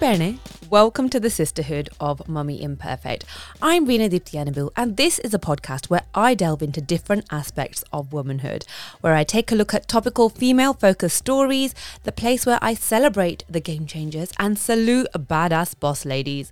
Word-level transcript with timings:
Hey 0.00 0.38
welcome 0.68 1.08
to 1.08 1.20
the 1.20 1.30
Sisterhood 1.30 1.88
of 2.00 2.28
Mummy 2.28 2.60
Imperfect. 2.60 3.24
I'm 3.62 3.86
Rena 3.86 4.08
Diptianabil, 4.08 4.70
and 4.76 4.96
this 4.96 5.20
is 5.20 5.32
a 5.32 5.38
podcast 5.38 5.88
where 5.88 6.02
I 6.12 6.34
delve 6.34 6.62
into 6.62 6.80
different 6.80 7.26
aspects 7.30 7.84
of 7.92 8.12
womanhood, 8.12 8.66
where 9.02 9.14
I 9.14 9.22
take 9.22 9.52
a 9.52 9.54
look 9.54 9.72
at 9.72 9.86
topical 9.86 10.28
female 10.28 10.74
focused 10.74 11.16
stories, 11.16 11.76
the 12.02 12.12
place 12.12 12.44
where 12.44 12.58
I 12.60 12.74
celebrate 12.74 13.44
the 13.48 13.60
game 13.60 13.86
changers 13.86 14.32
and 14.38 14.58
salute 14.58 15.06
badass 15.14 15.78
boss 15.78 16.04
ladies. 16.04 16.50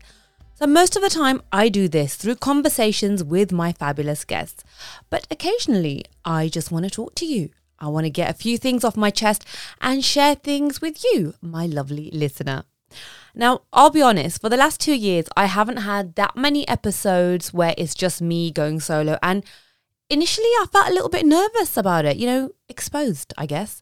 So, 0.55 0.67
most 0.69 0.95
of 0.95 1.03
the 1.03 1.11
time, 1.11 1.43
I 1.53 1.69
do 1.69 1.89
this 1.89 2.15
through 2.15 2.37
conversations 2.37 3.25
with 3.25 3.51
my 3.51 3.73
fabulous 3.73 4.25
guests, 4.25 4.63
but 5.11 5.27
occasionally, 5.33 6.05
I 6.25 6.49
just 6.49 6.71
want 6.71 6.85
to 6.85 6.91
talk 6.91 7.17
to 7.17 7.27
you. 7.27 7.51
I 7.81 7.89
want 7.89 8.05
to 8.05 8.11
get 8.11 8.31
a 8.31 8.35
few 8.35 8.57
things 8.57 8.85
off 8.85 8.97
my 8.97 9.11
chest 9.11 9.45
and 9.81 10.05
share 10.05 10.37
things 10.37 10.81
with 10.81 11.03
you, 11.03 11.35
my 11.43 11.67
lovely 11.67 12.09
listener. 12.13 12.65
Now, 13.35 13.63
I'll 13.73 13.91
be 13.91 14.03
honest, 14.03 14.41
for 14.41 14.49
the 14.49 14.57
last 14.57 14.81
two 14.81 14.95
years, 14.95 15.27
I 15.37 15.47
haven't 15.47 15.79
had 15.79 16.15
that 16.17 16.37
many 16.37 16.69
episodes 16.69 17.53
where 17.53 17.75
it's 17.79 17.95
just 17.95 18.21
me 18.21 18.51
going 18.51 18.81
solo. 18.81 19.19
And 19.23 19.45
initially, 20.11 20.47
I 20.47 20.67
felt 20.71 20.89
a 20.89 20.93
little 20.93 21.09
bit 21.09 21.25
nervous 21.25 21.77
about 21.77 22.05
it, 22.05 22.19
you 22.19 22.27
know, 22.27 22.51
exposed, 22.69 23.33
I 23.39 23.47
guess. 23.47 23.81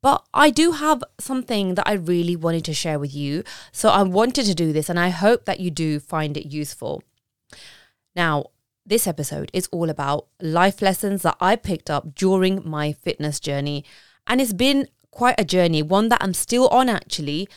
But 0.00 0.24
I 0.32 0.50
do 0.50 0.72
have 0.72 1.02
something 1.18 1.74
that 1.74 1.86
I 1.88 1.92
really 1.94 2.36
wanted 2.36 2.64
to 2.66 2.74
share 2.74 2.98
with 2.98 3.14
you. 3.14 3.44
So 3.72 3.88
I 3.88 4.02
wanted 4.02 4.46
to 4.46 4.54
do 4.54 4.72
this, 4.72 4.88
and 4.88 4.98
I 4.98 5.08
hope 5.08 5.44
that 5.46 5.60
you 5.60 5.70
do 5.70 5.98
find 5.98 6.36
it 6.36 6.46
useful. 6.46 7.02
Now, 8.14 8.46
this 8.84 9.06
episode 9.06 9.50
is 9.52 9.68
all 9.72 9.90
about 9.90 10.26
life 10.40 10.82
lessons 10.82 11.22
that 11.22 11.36
I 11.40 11.56
picked 11.56 11.88
up 11.88 12.14
during 12.14 12.68
my 12.68 12.92
fitness 12.92 13.40
journey. 13.40 13.84
And 14.26 14.40
it's 14.40 14.52
been 14.52 14.88
quite 15.10 15.38
a 15.38 15.44
journey, 15.44 15.82
one 15.82 16.08
that 16.08 16.22
I'm 16.22 16.34
still 16.34 16.68
on 16.68 16.88
actually. 16.88 17.48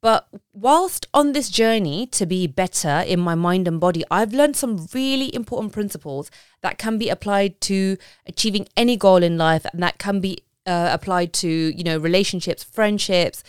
But 0.00 0.28
whilst 0.52 1.06
on 1.12 1.32
this 1.32 1.50
journey 1.50 2.06
to 2.08 2.26
be 2.26 2.46
better 2.46 3.02
in 3.06 3.18
my 3.18 3.34
mind 3.34 3.66
and 3.66 3.80
body, 3.80 4.04
I've 4.10 4.32
learned 4.32 4.56
some 4.56 4.88
really 4.94 5.34
important 5.34 5.72
principles 5.72 6.30
that 6.60 6.78
can 6.78 6.98
be 6.98 7.08
applied 7.08 7.60
to 7.62 7.96
achieving 8.26 8.68
any 8.76 8.96
goal 8.96 9.22
in 9.22 9.36
life 9.36 9.66
and 9.72 9.82
that 9.82 9.98
can 9.98 10.20
be 10.20 10.38
uh, 10.66 10.90
applied 10.92 11.32
to 11.32 11.48
you 11.48 11.82
know 11.82 11.96
relationships 11.96 12.62
friendships. 12.62 13.42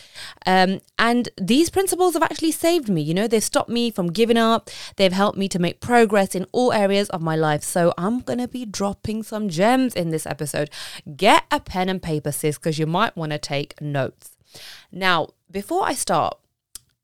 Um, 0.46 0.80
and 0.98 1.28
these 1.40 1.70
principles 1.70 2.14
have 2.14 2.24
actually 2.24 2.54
saved 2.54 2.88
me 2.88 3.02
you 3.02 3.14
know 3.14 3.28
they've 3.28 3.44
stopped 3.44 3.70
me 3.70 3.92
from 3.92 4.08
giving 4.08 4.38
up. 4.38 4.70
They've 4.96 5.12
helped 5.12 5.38
me 5.38 5.50
to 5.50 5.60
make 5.60 5.82
progress 5.82 6.34
in 6.34 6.46
all 6.54 6.72
areas 6.72 7.10
of 7.10 7.22
my 7.22 7.36
life. 7.36 7.62
So 7.64 7.94
i'm 7.98 8.22
gonna 8.22 8.48
be 8.48 8.66
dropping 8.66 9.24
some 9.24 9.50
gems 9.50 9.94
in 9.96 10.12
this 10.12 10.26
episode. 10.26 10.70
Get 11.18 11.44
a 11.52 11.60
pen 11.60 11.90
and 11.90 12.02
paper 12.02 12.32
sis 12.32 12.58
because 12.58 12.80
you 12.80 12.88
might 12.88 13.18
want 13.18 13.34
to 13.34 13.38
take 13.38 13.80
notes 13.82 14.39
now 14.92 15.30
before 15.52 15.84
i 15.86 15.94
start 15.94 16.38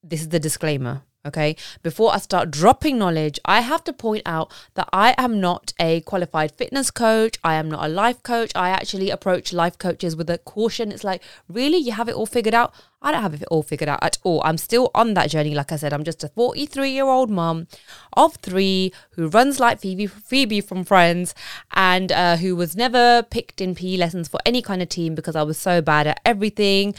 this 0.03 0.21
is 0.21 0.29
the 0.29 0.39
disclaimer 0.39 1.01
Okay. 1.25 1.55
Before 1.81 2.13
I 2.13 2.19
start 2.19 2.51
dropping 2.51 2.99
knowledge, 2.99 3.39
I 3.45 3.61
have 3.61 3.83
to 3.85 3.93
point 3.93 4.21
out 4.27 4.53
that 4.75 4.87
I 4.93 5.15
am 5.17 5.41
not 5.41 5.73
a 5.79 6.01
qualified 6.01 6.51
fitness 6.51 6.91
coach. 6.91 7.39
I 7.43 7.55
am 7.55 7.69
not 7.69 7.83
a 7.83 7.89
life 7.89 8.21
coach. 8.21 8.51
I 8.53 8.69
actually 8.69 9.09
approach 9.09 9.51
life 9.51 9.79
coaches 9.79 10.15
with 10.15 10.29
a 10.29 10.37
caution. 10.37 10.91
It's 10.91 11.03
like, 11.03 11.23
really? 11.49 11.77
You 11.77 11.93
have 11.93 12.07
it 12.07 12.15
all 12.15 12.27
figured 12.27 12.53
out? 12.53 12.75
I 13.01 13.11
don't 13.11 13.23
have 13.23 13.33
it 13.33 13.47
all 13.49 13.63
figured 13.63 13.89
out 13.89 14.03
at 14.03 14.19
all. 14.23 14.41
I'm 14.45 14.57
still 14.57 14.91
on 14.93 15.15
that 15.15 15.31
journey. 15.31 15.55
Like 15.55 15.71
I 15.71 15.77
said, 15.77 15.93
I'm 15.93 16.03
just 16.03 16.23
a 16.23 16.29
43 16.29 16.91
year 16.91 17.05
old 17.05 17.31
mom 17.31 17.67
of 18.13 18.35
three 18.35 18.93
who 19.11 19.27
runs 19.27 19.59
like 19.59 19.79
Phoebe, 19.79 20.07
Phoebe 20.07 20.61
from 20.61 20.83
Friends 20.83 21.33
and 21.73 22.11
uh, 22.11 22.37
who 22.37 22.55
was 22.55 22.75
never 22.75 23.23
picked 23.23 23.61
in 23.61 23.73
PE 23.73 23.97
lessons 23.97 24.27
for 24.27 24.39
any 24.45 24.61
kind 24.61 24.81
of 24.81 24.89
team 24.89 25.15
because 25.15 25.35
I 25.35 25.43
was 25.43 25.57
so 25.57 25.81
bad 25.81 26.05
at 26.05 26.21
everything. 26.23 26.93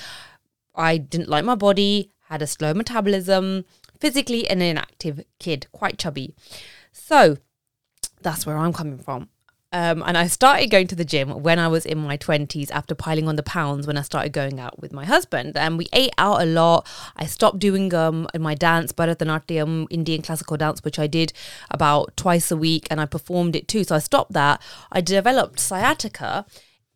I 0.76 0.98
didn't 0.98 1.28
like 1.28 1.44
my 1.44 1.54
body, 1.54 2.12
had 2.28 2.42
a 2.42 2.46
slow 2.46 2.74
metabolism, 2.74 3.64
physically 3.98 4.48
an 4.48 4.60
inactive 4.62 5.24
kid, 5.38 5.66
quite 5.72 5.98
chubby. 5.98 6.34
So 6.92 7.38
that's 8.22 8.46
where 8.46 8.56
I'm 8.56 8.72
coming 8.72 8.98
from. 8.98 9.28
Um, 9.72 10.02
and 10.06 10.16
I 10.16 10.26
started 10.28 10.70
going 10.70 10.86
to 10.86 10.94
the 10.94 11.04
gym 11.04 11.42
when 11.42 11.58
I 11.58 11.68
was 11.68 11.84
in 11.84 11.98
my 11.98 12.16
20s 12.16 12.70
after 12.70 12.94
piling 12.94 13.28
on 13.28 13.36
the 13.36 13.42
pounds 13.42 13.86
when 13.86 13.98
I 13.98 14.02
started 14.02 14.32
going 14.32 14.60
out 14.60 14.80
with 14.80 14.92
my 14.92 15.04
husband. 15.04 15.56
And 15.56 15.76
we 15.76 15.88
ate 15.92 16.12
out 16.18 16.40
a 16.40 16.46
lot. 16.46 16.86
I 17.16 17.26
stopped 17.26 17.58
doing 17.58 17.92
um, 17.92 18.28
my 18.38 18.54
dance, 18.54 18.92
Bharatanatyam, 18.92 19.86
Indian 19.90 20.22
classical 20.22 20.56
dance, 20.56 20.82
which 20.84 20.98
I 20.98 21.06
did 21.06 21.32
about 21.70 22.16
twice 22.16 22.50
a 22.50 22.56
week 22.56 22.86
and 22.90 23.00
I 23.00 23.06
performed 23.06 23.56
it 23.56 23.66
too. 23.66 23.84
So 23.84 23.96
I 23.96 23.98
stopped 23.98 24.32
that. 24.32 24.62
I 24.92 25.00
developed 25.00 25.58
sciatica 25.58 26.46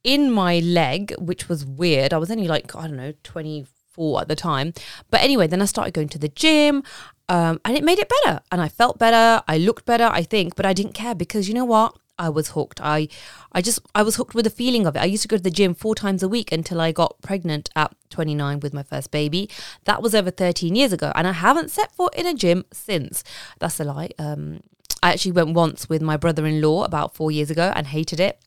in 0.05 0.31
my 0.31 0.59
leg, 0.61 1.15
which 1.19 1.49
was 1.49 1.65
weird. 1.65 2.13
I 2.13 2.19
was 2.19 2.31
only 2.31 2.49
like, 2.49 2.75
I 2.75 2.83
don't 2.87 2.97
know, 2.97 3.13
24 3.23 4.23
at 4.23 4.29
the 4.29 4.37
time. 4.37 4.73
But 5.11 5.21
anyway, 5.21 5.47
then 5.47 5.63
I 5.63 5.67
started 5.67 5.95
going 5.95 6.09
to 6.11 6.19
the 6.19 6.29
gym 6.29 6.83
um, 7.29 7.61
and 7.65 7.77
it 7.77 7.85
made 7.85 7.99
it 7.99 8.11
better. 8.25 8.41
And 8.51 8.61
I 8.61 8.69
felt 8.69 8.99
better. 8.99 9.43
I 9.47 9.59
looked 9.59 9.85
better, 9.87 10.09
I 10.11 10.23
think, 10.23 10.57
but 10.57 10.67
I 10.67 10.73
didn't 10.73 10.95
care 10.95 11.15
because 11.15 11.49
you 11.49 11.55
know 11.55 11.65
what? 11.65 11.97
I 12.21 12.29
was 12.29 12.51
hooked. 12.51 12.81
I 12.83 13.09
I 13.53 13.63
just 13.63 13.81
I 13.95 14.03
was 14.03 14.17
hooked 14.17 14.35
with 14.35 14.45
the 14.45 14.51
feeling 14.51 14.87
of 14.87 14.95
it. 14.95 15.01
I 15.01 15.07
used 15.07 15.23
to 15.23 15.29
go 15.29 15.39
to 15.39 15.43
the 15.43 15.51
gym 15.51 15.75
four 15.75 15.95
times 15.95 16.23
a 16.23 16.29
week 16.29 16.53
until 16.53 16.79
I 16.79 16.93
got 16.93 17.17
pregnant 17.23 17.71
at 17.75 17.97
29 18.11 18.61
with 18.61 18.75
my 18.75 18.83
first 18.83 19.11
baby. 19.11 19.49
That 19.85 20.03
was 20.03 20.15
over 20.15 20.31
13 20.31 20.77
years 20.77 20.93
ago 20.93 21.13
and 21.15 21.27
I 21.27 21.33
haven't 21.33 21.71
set 21.71 21.93
foot 21.93 22.15
in 22.15 22.27
a 22.27 22.35
gym 22.35 22.67
since. 22.73 23.25
That's 23.59 23.81
a 23.81 23.85
lie. 23.85 24.11
Um 24.19 24.61
I 25.03 25.13
actually 25.13 25.33
went 25.33 25.55
once 25.55 25.89
with 25.89 26.03
my 26.03 26.19
brother-in-law 26.19 26.85
about 26.85 27.15
4 27.15 27.31
years 27.31 27.51
ago 27.51 27.73
and 27.75 27.87
hated 27.87 28.21
it. 28.21 28.39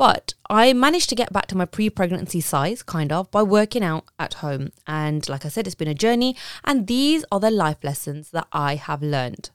But 0.00 0.32
I 0.48 0.72
managed 0.72 1.10
to 1.10 1.14
get 1.14 1.30
back 1.30 1.46
to 1.48 1.56
my 1.58 1.66
pre 1.66 1.90
pregnancy 1.90 2.40
size, 2.40 2.82
kind 2.82 3.12
of, 3.12 3.30
by 3.30 3.42
working 3.42 3.84
out 3.84 4.04
at 4.18 4.32
home. 4.40 4.72
And 4.86 5.28
like 5.28 5.44
I 5.44 5.48
said, 5.48 5.66
it's 5.66 5.74
been 5.74 5.88
a 5.88 6.02
journey. 6.06 6.36
And 6.64 6.86
these 6.86 7.22
are 7.30 7.38
the 7.38 7.50
life 7.50 7.84
lessons 7.84 8.30
that 8.30 8.46
I 8.50 8.76
have 8.76 9.02
learned. 9.02 9.50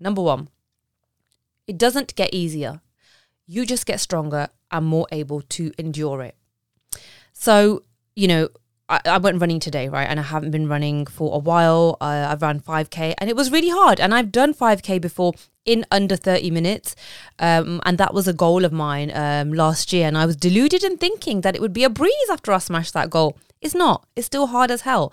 Number 0.00 0.22
one, 0.22 0.48
it 1.68 1.78
doesn't 1.78 2.16
get 2.16 2.34
easier. 2.34 2.80
You 3.46 3.64
just 3.64 3.86
get 3.86 4.00
stronger 4.00 4.48
and 4.72 4.86
more 4.86 5.06
able 5.12 5.40
to 5.42 5.70
endure 5.78 6.22
it. 6.22 6.34
So, 7.32 7.84
you 8.16 8.26
know, 8.26 8.48
I, 8.88 9.02
I, 9.04 9.18
went 9.18 9.40
running 9.40 9.60
today, 9.60 9.88
right? 9.88 10.08
And 10.10 10.18
I 10.18 10.24
haven't 10.24 10.50
been 10.50 10.66
running 10.66 11.06
for 11.06 11.32
a 11.32 11.38
while. 11.38 11.96
Uh, 12.00 12.26
I 12.28 12.34
ran 12.34 12.58
5K 12.58 13.14
and 13.18 13.30
it 13.30 13.36
was 13.36 13.52
really 13.52 13.70
hard. 13.70 14.00
And 14.00 14.12
I've 14.12 14.32
done 14.32 14.52
5K 14.52 15.00
before 15.00 15.34
in 15.64 15.84
under 15.90 16.16
30 16.16 16.50
minutes. 16.50 16.94
Um, 17.38 17.80
and 17.84 17.98
that 17.98 18.14
was 18.14 18.28
a 18.28 18.32
goal 18.32 18.64
of 18.64 18.72
mine 18.72 19.10
um, 19.14 19.52
last 19.52 19.92
year. 19.92 20.06
And 20.06 20.16
I 20.16 20.26
was 20.26 20.36
deluded 20.36 20.84
in 20.84 20.96
thinking 20.98 21.40
that 21.42 21.54
it 21.54 21.60
would 21.60 21.72
be 21.72 21.84
a 21.84 21.90
breeze 21.90 22.30
after 22.30 22.52
I 22.52 22.58
smashed 22.58 22.94
that 22.94 23.10
goal. 23.10 23.36
It's 23.60 23.74
not, 23.74 24.06
it's 24.14 24.26
still 24.26 24.48
hard 24.48 24.70
as 24.70 24.82
hell. 24.82 25.12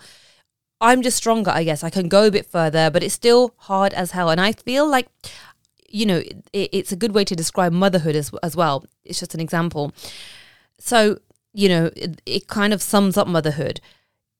I'm 0.80 1.02
just 1.02 1.16
stronger, 1.16 1.50
I 1.50 1.64
guess. 1.64 1.84
I 1.84 1.90
can 1.90 2.08
go 2.08 2.26
a 2.26 2.30
bit 2.30 2.46
further, 2.46 2.90
but 2.90 3.02
it's 3.02 3.14
still 3.14 3.54
hard 3.56 3.94
as 3.94 4.10
hell. 4.10 4.30
And 4.30 4.40
I 4.40 4.52
feel 4.52 4.86
like, 4.86 5.08
you 5.88 6.06
know, 6.06 6.18
it, 6.52 6.68
it's 6.72 6.92
a 6.92 6.96
good 6.96 7.14
way 7.14 7.24
to 7.24 7.36
describe 7.36 7.72
motherhood 7.72 8.16
as, 8.16 8.30
as 8.42 8.56
well. 8.56 8.84
It's 9.04 9.20
just 9.20 9.34
an 9.34 9.40
example. 9.40 9.92
So 10.78 11.18
you 11.52 11.68
know, 11.68 11.90
it, 11.96 12.20
it 12.26 12.48
kind 12.48 12.72
of 12.72 12.82
sums 12.82 13.16
up 13.16 13.28
motherhood. 13.28 13.80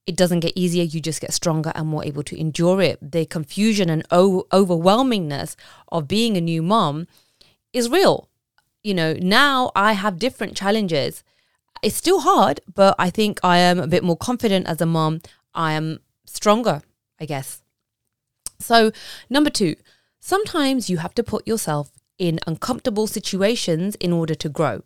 It 0.07 0.17
doesn't 0.17 0.41
get 0.41 0.53
easier, 0.57 0.83
you 0.83 1.01
just 1.01 1.21
get 1.21 1.33
stronger 1.33 1.73
and 1.75 1.87
more 1.87 2.05
able 2.05 2.25
to 2.25 2.39
endure 2.39 2.81
it. 2.83 2.99
The 3.13 3.25
confusion 3.25 3.89
and 3.89 4.05
o- 4.11 4.47
overwhelmingness 4.51 5.55
of 5.91 6.09
being 6.09 6.37
a 6.37 6.41
new 6.41 6.63
mom 6.63 7.07
is 7.73 7.89
real. 7.89 8.29
You 8.83 8.95
know, 8.95 9.15
now 9.15 9.71
I 9.77 9.93
have 9.93 10.19
different 10.19 10.57
challenges. 10.57 11.23
It's 11.83 11.97
still 11.97 12.21
hard, 12.21 12.61
but 12.73 12.97
I 12.99 13.11
think 13.11 13.39
I 13.45 13.59
am 13.59 13.79
a 13.79 13.87
bit 13.87 14.03
more 14.03 14.17
confident 14.17 14.67
as 14.67 14.81
a 14.81 14.87
mom. 14.87 15.21
I 15.55 15.73
am 15.73 16.01
stronger, 16.27 16.83
I 17.21 17.27
guess. 17.27 17.62
So, 18.59 18.91
number 19.31 19.51
two, 19.51 19.77
sometimes 20.21 20.91
you 20.91 20.99
have 20.99 21.15
to 21.15 21.23
put 21.23 21.47
yourself 21.47 21.91
in 22.19 22.41
uncomfortable 22.47 23.07
situations 23.07 23.94
in 23.97 24.12
order 24.12 24.35
to 24.35 24.49
grow 24.49 24.82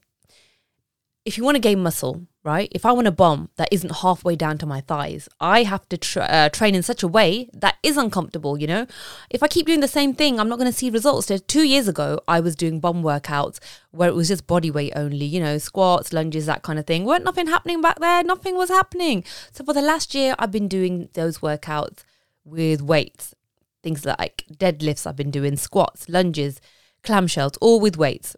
if 1.26 1.36
you 1.36 1.44
want 1.44 1.56
to 1.56 1.60
gain 1.60 1.82
muscle, 1.82 2.22
right? 2.46 2.68
If 2.70 2.86
I 2.86 2.92
want 2.92 3.08
a 3.08 3.12
bomb 3.12 3.50
that 3.56 3.68
isn't 3.72 3.96
halfway 3.96 4.36
down 4.36 4.56
to 4.58 4.66
my 4.66 4.80
thighs, 4.80 5.28
I 5.40 5.64
have 5.64 5.86
to 5.88 5.98
tra- 5.98 6.22
uh, 6.22 6.48
train 6.48 6.74
in 6.74 6.82
such 6.82 7.02
a 7.02 7.08
way 7.08 7.50
that 7.52 7.76
is 7.82 7.96
uncomfortable, 7.96 8.56
you 8.56 8.66
know? 8.66 8.86
If 9.28 9.42
I 9.42 9.48
keep 9.48 9.66
doing 9.66 9.80
the 9.80 9.88
same 9.88 10.14
thing, 10.14 10.38
I'm 10.38 10.48
not 10.48 10.58
going 10.58 10.70
to 10.70 10.76
see 10.76 10.88
results. 10.88 11.26
So 11.26 11.38
two 11.38 11.64
years 11.64 11.88
ago, 11.88 12.20
I 12.28 12.40
was 12.40 12.54
doing 12.54 12.80
bomb 12.80 13.02
workouts 13.02 13.58
where 13.90 14.08
it 14.08 14.14
was 14.14 14.28
just 14.28 14.46
body 14.46 14.70
weight 14.70 14.92
only, 14.94 15.26
you 15.26 15.40
know, 15.40 15.58
squats, 15.58 16.12
lunges, 16.12 16.46
that 16.46 16.62
kind 16.62 16.78
of 16.78 16.86
thing. 16.86 17.04
Weren't 17.04 17.24
nothing 17.24 17.48
happening 17.48 17.82
back 17.82 17.98
there. 17.98 18.22
Nothing 18.22 18.56
was 18.56 18.70
happening. 18.70 19.24
So 19.50 19.64
for 19.64 19.74
the 19.74 19.82
last 19.82 20.14
year, 20.14 20.34
I've 20.38 20.52
been 20.52 20.68
doing 20.68 21.08
those 21.14 21.38
workouts 21.38 22.04
with 22.44 22.80
weights, 22.80 23.34
things 23.82 24.06
like 24.06 24.44
deadlifts, 24.52 25.06
I've 25.06 25.16
been 25.16 25.32
doing 25.32 25.56
squats, 25.56 26.08
lunges, 26.08 26.60
clamshells, 27.02 27.58
all 27.60 27.80
with 27.80 27.96
weights 27.96 28.36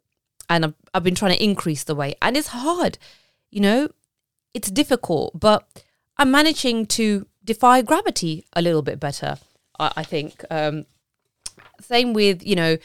and 0.49 0.65
I've, 0.65 0.75
I've 0.95 1.05
been 1.05 1.15
trying 1.15 1.37
to 1.37 1.45
increase 1.45 1.85
the 1.85 1.95
weight 1.95 2.17
and 2.23 2.37
it's 2.37 2.49
hard 2.49 2.99
you 3.51 3.61
know 3.61 3.89
it's 4.55 4.71
difficult 4.71 5.39
but 5.39 5.67
i'm 6.17 6.31
managing 6.31 6.87
to 6.87 7.27
defy 7.45 7.83
gravity 7.83 8.45
a 8.55 8.63
little 8.63 8.83
bit 8.83 9.01
better 9.01 9.39
i, 9.79 9.93
I 9.97 10.03
think 10.03 10.45
um, 10.51 10.87
same 11.81 12.13
with 12.13 12.45
you 12.47 12.57
know 12.57 12.77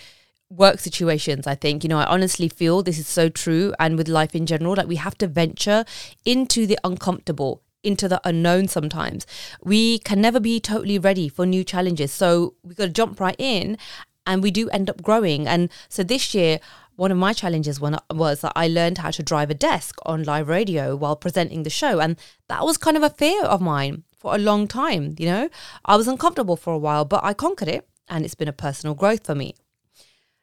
work 0.50 0.80
situations 0.80 1.48
i 1.48 1.56
think 1.56 1.83
you 1.83 1.89
know 1.89 1.98
i 1.98 2.06
honestly 2.06 2.48
feel 2.48 2.83
this 2.83 3.00
is 3.00 3.07
so 3.07 3.27
true 3.27 3.74
and 3.80 3.98
with 3.98 4.07
life 4.07 4.36
in 4.36 4.45
general 4.45 4.75
that 4.75 4.88
we 4.88 4.98
have 4.98 5.18
to 5.18 5.27
venture 5.27 5.83
into 6.25 6.68
the 6.68 6.77
uncomfortable 6.83 7.63
into 7.83 8.07
the 8.07 8.21
unknown 8.24 8.68
sometimes. 8.68 9.27
We 9.62 10.00
can 10.00 10.21
never 10.21 10.39
be 10.39 10.60
totally 10.60 10.98
ready 10.98 11.27
for 11.27 11.45
new 11.45 11.63
challenges. 11.63 12.12
So 12.12 12.56
we've 12.63 12.77
got 12.77 12.86
to 12.86 12.92
jump 12.92 13.19
right 13.19 13.36
in 13.38 13.77
and 14.25 14.42
we 14.42 14.51
do 14.51 14.69
end 14.69 14.89
up 14.89 15.01
growing. 15.01 15.48
And 15.48 15.69
so 15.89 16.04
this 16.04 16.33
year, 16.33 16.60
one 16.95 17.11
of 17.11 17.17
my 17.17 17.33
challenges 17.33 17.79
was 17.79 18.41
that 18.41 18.53
I 18.55 18.67
learned 18.67 18.99
how 18.99 19.11
to 19.11 19.23
drive 19.23 19.49
a 19.49 19.55
desk 19.55 19.97
on 20.05 20.23
live 20.23 20.47
radio 20.47 20.95
while 20.95 21.15
presenting 21.15 21.63
the 21.63 21.69
show. 21.69 21.99
And 21.99 22.17
that 22.49 22.63
was 22.63 22.77
kind 22.77 22.97
of 22.97 23.03
a 23.03 23.09
fear 23.09 23.43
of 23.43 23.61
mine 23.61 24.03
for 24.17 24.35
a 24.35 24.39
long 24.39 24.67
time. 24.67 25.15
You 25.17 25.25
know, 25.25 25.49
I 25.85 25.95
was 25.95 26.07
uncomfortable 26.07 26.55
for 26.55 26.73
a 26.73 26.77
while, 26.77 27.05
but 27.05 27.23
I 27.23 27.33
conquered 27.33 27.67
it 27.67 27.87
and 28.07 28.23
it's 28.23 28.35
been 28.35 28.47
a 28.47 28.53
personal 28.53 28.95
growth 28.95 29.25
for 29.25 29.35
me. 29.35 29.55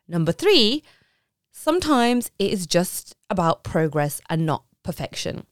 Number 0.08 0.32
three, 0.32 0.82
sometimes 1.52 2.30
it 2.38 2.52
is 2.52 2.66
just 2.66 3.16
about 3.28 3.62
progress 3.62 4.20
and 4.28 4.44
not 4.44 4.64
perfection. 4.82 5.46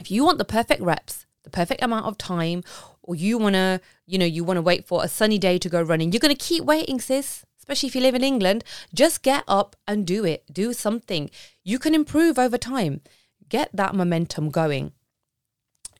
If 0.00 0.10
you 0.10 0.24
want 0.24 0.38
the 0.38 0.44
perfect 0.44 0.80
reps, 0.80 1.26
the 1.44 1.50
perfect 1.50 1.82
amount 1.82 2.06
of 2.06 2.16
time, 2.16 2.62
or 3.02 3.14
you 3.14 3.36
want 3.36 3.54
to, 3.54 3.80
you 4.06 4.16
know, 4.16 4.24
you 4.24 4.42
want 4.42 4.56
to 4.56 4.62
wait 4.62 4.86
for 4.86 5.04
a 5.04 5.08
sunny 5.08 5.38
day 5.38 5.58
to 5.58 5.68
go 5.68 5.82
running, 5.82 6.12
you're 6.12 6.20
going 6.20 6.34
to 6.34 6.44
keep 6.44 6.64
waiting, 6.64 7.00
sis. 7.00 7.44
Especially 7.62 7.86
if 7.86 7.94
you 7.94 8.00
live 8.00 8.16
in 8.16 8.24
England, 8.24 8.64
just 8.92 9.22
get 9.22 9.44
up 9.46 9.76
and 9.86 10.04
do 10.04 10.24
it. 10.24 10.52
Do 10.52 10.72
something. 10.72 11.30
You 11.62 11.78
can 11.78 11.94
improve 11.94 12.36
over 12.36 12.58
time. 12.58 13.02
Get 13.48 13.70
that 13.72 13.94
momentum 13.94 14.50
going. 14.50 14.90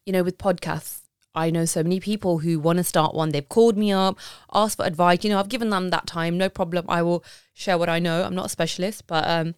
You 0.05 0.13
know, 0.13 0.25
with 0.25 0.39
podcasts, 0.39 1.03
I 1.37 1.51
know 1.51 1.65
so 1.65 1.85
many 1.85 2.01
people 2.01 2.39
who 2.39 2.59
want 2.59 2.79
to 2.79 2.85
start 2.85 3.15
one. 3.15 3.31
They've 3.31 3.49
called 3.49 3.79
me 3.79 3.93
up, 3.93 4.19
asked 4.53 4.79
for 4.79 4.85
advice. 4.85 5.23
You 5.23 5.31
know, 5.31 5.39
I've 5.39 5.49
given 5.49 5.71
them 5.71 5.91
that 5.91 6.09
time. 6.09 6.37
No 6.37 6.49
problem. 6.49 6.85
I 6.89 7.01
will 7.03 7.25
share 7.55 7.79
what 7.79 7.89
I 7.89 8.01
know. 8.01 8.25
I'm 8.25 8.35
not 8.35 8.47
a 8.47 8.49
specialist, 8.49 9.07
but 9.07 9.25
um, 9.29 9.55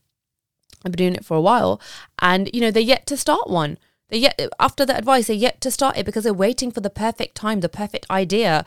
I've 0.85 0.93
been 0.93 1.07
doing 1.07 1.15
it 1.15 1.25
for 1.25 1.39
a 1.39 1.41
while. 1.41 1.81
And, 2.21 2.51
you 2.53 2.61
know, 2.61 2.71
they're 2.71 2.83
yet 2.83 3.07
to 3.07 3.17
start 3.17 3.49
one. 3.49 3.79
They 4.11 4.19
yet 4.19 4.39
after 4.61 4.85
the 4.85 4.97
advice, 4.97 5.29
they're 5.29 5.37
yet 5.37 5.63
to 5.63 5.71
start 5.71 5.97
it 5.97 6.05
because 6.05 6.25
they're 6.25 6.35
waiting 6.35 6.71
for 6.71 6.81
the 6.81 6.91
perfect 6.91 7.35
time, 7.35 7.61
the 7.61 7.71
perfect 7.71 8.07
idea, 8.11 8.67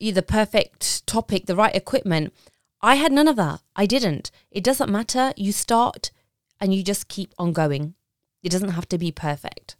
the 0.00 0.22
perfect 0.22 1.06
topic, 1.06 1.46
the 1.46 1.56
right 1.56 1.74
equipment. 1.74 2.32
I 2.80 2.94
had 2.94 3.12
none 3.12 3.28
of 3.28 3.36
that. 3.36 3.60
I 3.76 3.84
didn't. 3.84 4.30
It 4.50 4.64
doesn't 4.64 4.90
matter. 4.90 5.32
You 5.36 5.52
start 5.52 6.10
and 6.58 6.74
you 6.74 6.82
just 6.82 7.08
keep 7.08 7.34
on 7.38 7.52
going. 7.52 7.94
It 8.42 8.50
doesn't 8.50 8.70
have 8.70 8.88
to 8.88 8.98
be 8.98 9.12
perfect. 9.12 9.76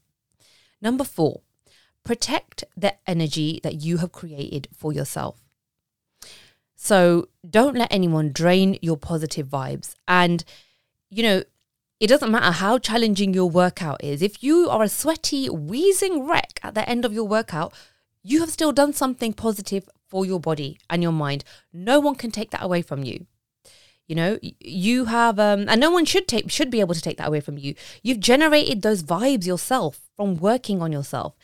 Number 0.82 1.04
four, 1.04 1.40
protect 2.04 2.64
the 2.76 2.94
energy 3.06 3.60
that 3.62 3.80
you 3.80 3.98
have 3.98 4.12
created 4.12 4.68
for 4.76 4.92
yourself. 4.92 5.40
So 6.76 7.28
don't 7.48 7.76
let 7.76 7.92
anyone 7.92 8.32
drain 8.32 8.78
your 8.80 8.96
positive 8.96 9.46
vibes. 9.46 9.94
And, 10.08 10.44
you 11.10 11.22
know, 11.22 11.42
it 11.98 12.06
doesn't 12.06 12.30
matter 12.30 12.52
how 12.52 12.78
challenging 12.78 13.34
your 13.34 13.50
workout 13.50 14.02
is. 14.02 14.22
If 14.22 14.42
you 14.42 14.70
are 14.70 14.82
a 14.82 14.88
sweaty, 14.88 15.48
wheezing 15.50 16.26
wreck 16.26 16.58
at 16.62 16.74
the 16.74 16.88
end 16.88 17.04
of 17.04 17.12
your 17.12 17.28
workout, 17.28 17.74
you 18.22 18.40
have 18.40 18.50
still 18.50 18.72
done 18.72 18.94
something 18.94 19.34
positive 19.34 19.88
for 20.10 20.26
your 20.26 20.40
body 20.40 20.78
and 20.88 21.02
your 21.02 21.12
mind. 21.12 21.44
No 21.72 22.00
one 22.00 22.14
can 22.14 22.30
take 22.30 22.50
that 22.50 22.62
away 22.62 22.82
from 22.82 23.04
you. 23.04 23.26
You 24.06 24.16
know, 24.16 24.38
you 24.42 25.04
have, 25.04 25.38
um, 25.38 25.66
and 25.68 25.80
no 25.80 25.90
one 25.90 26.04
should 26.04 26.26
take 26.26 26.50
should 26.50 26.70
be 26.70 26.80
able 26.80 26.94
to 26.94 27.00
take 27.00 27.16
that 27.18 27.28
away 27.28 27.40
from 27.40 27.58
you. 27.58 27.74
You've 28.02 28.18
generated 28.18 28.82
those 28.82 29.04
vibes 29.04 29.46
yourself 29.46 30.00
from 30.16 30.36
working 30.36 30.82
on 30.82 30.90
yourself, 30.90 31.36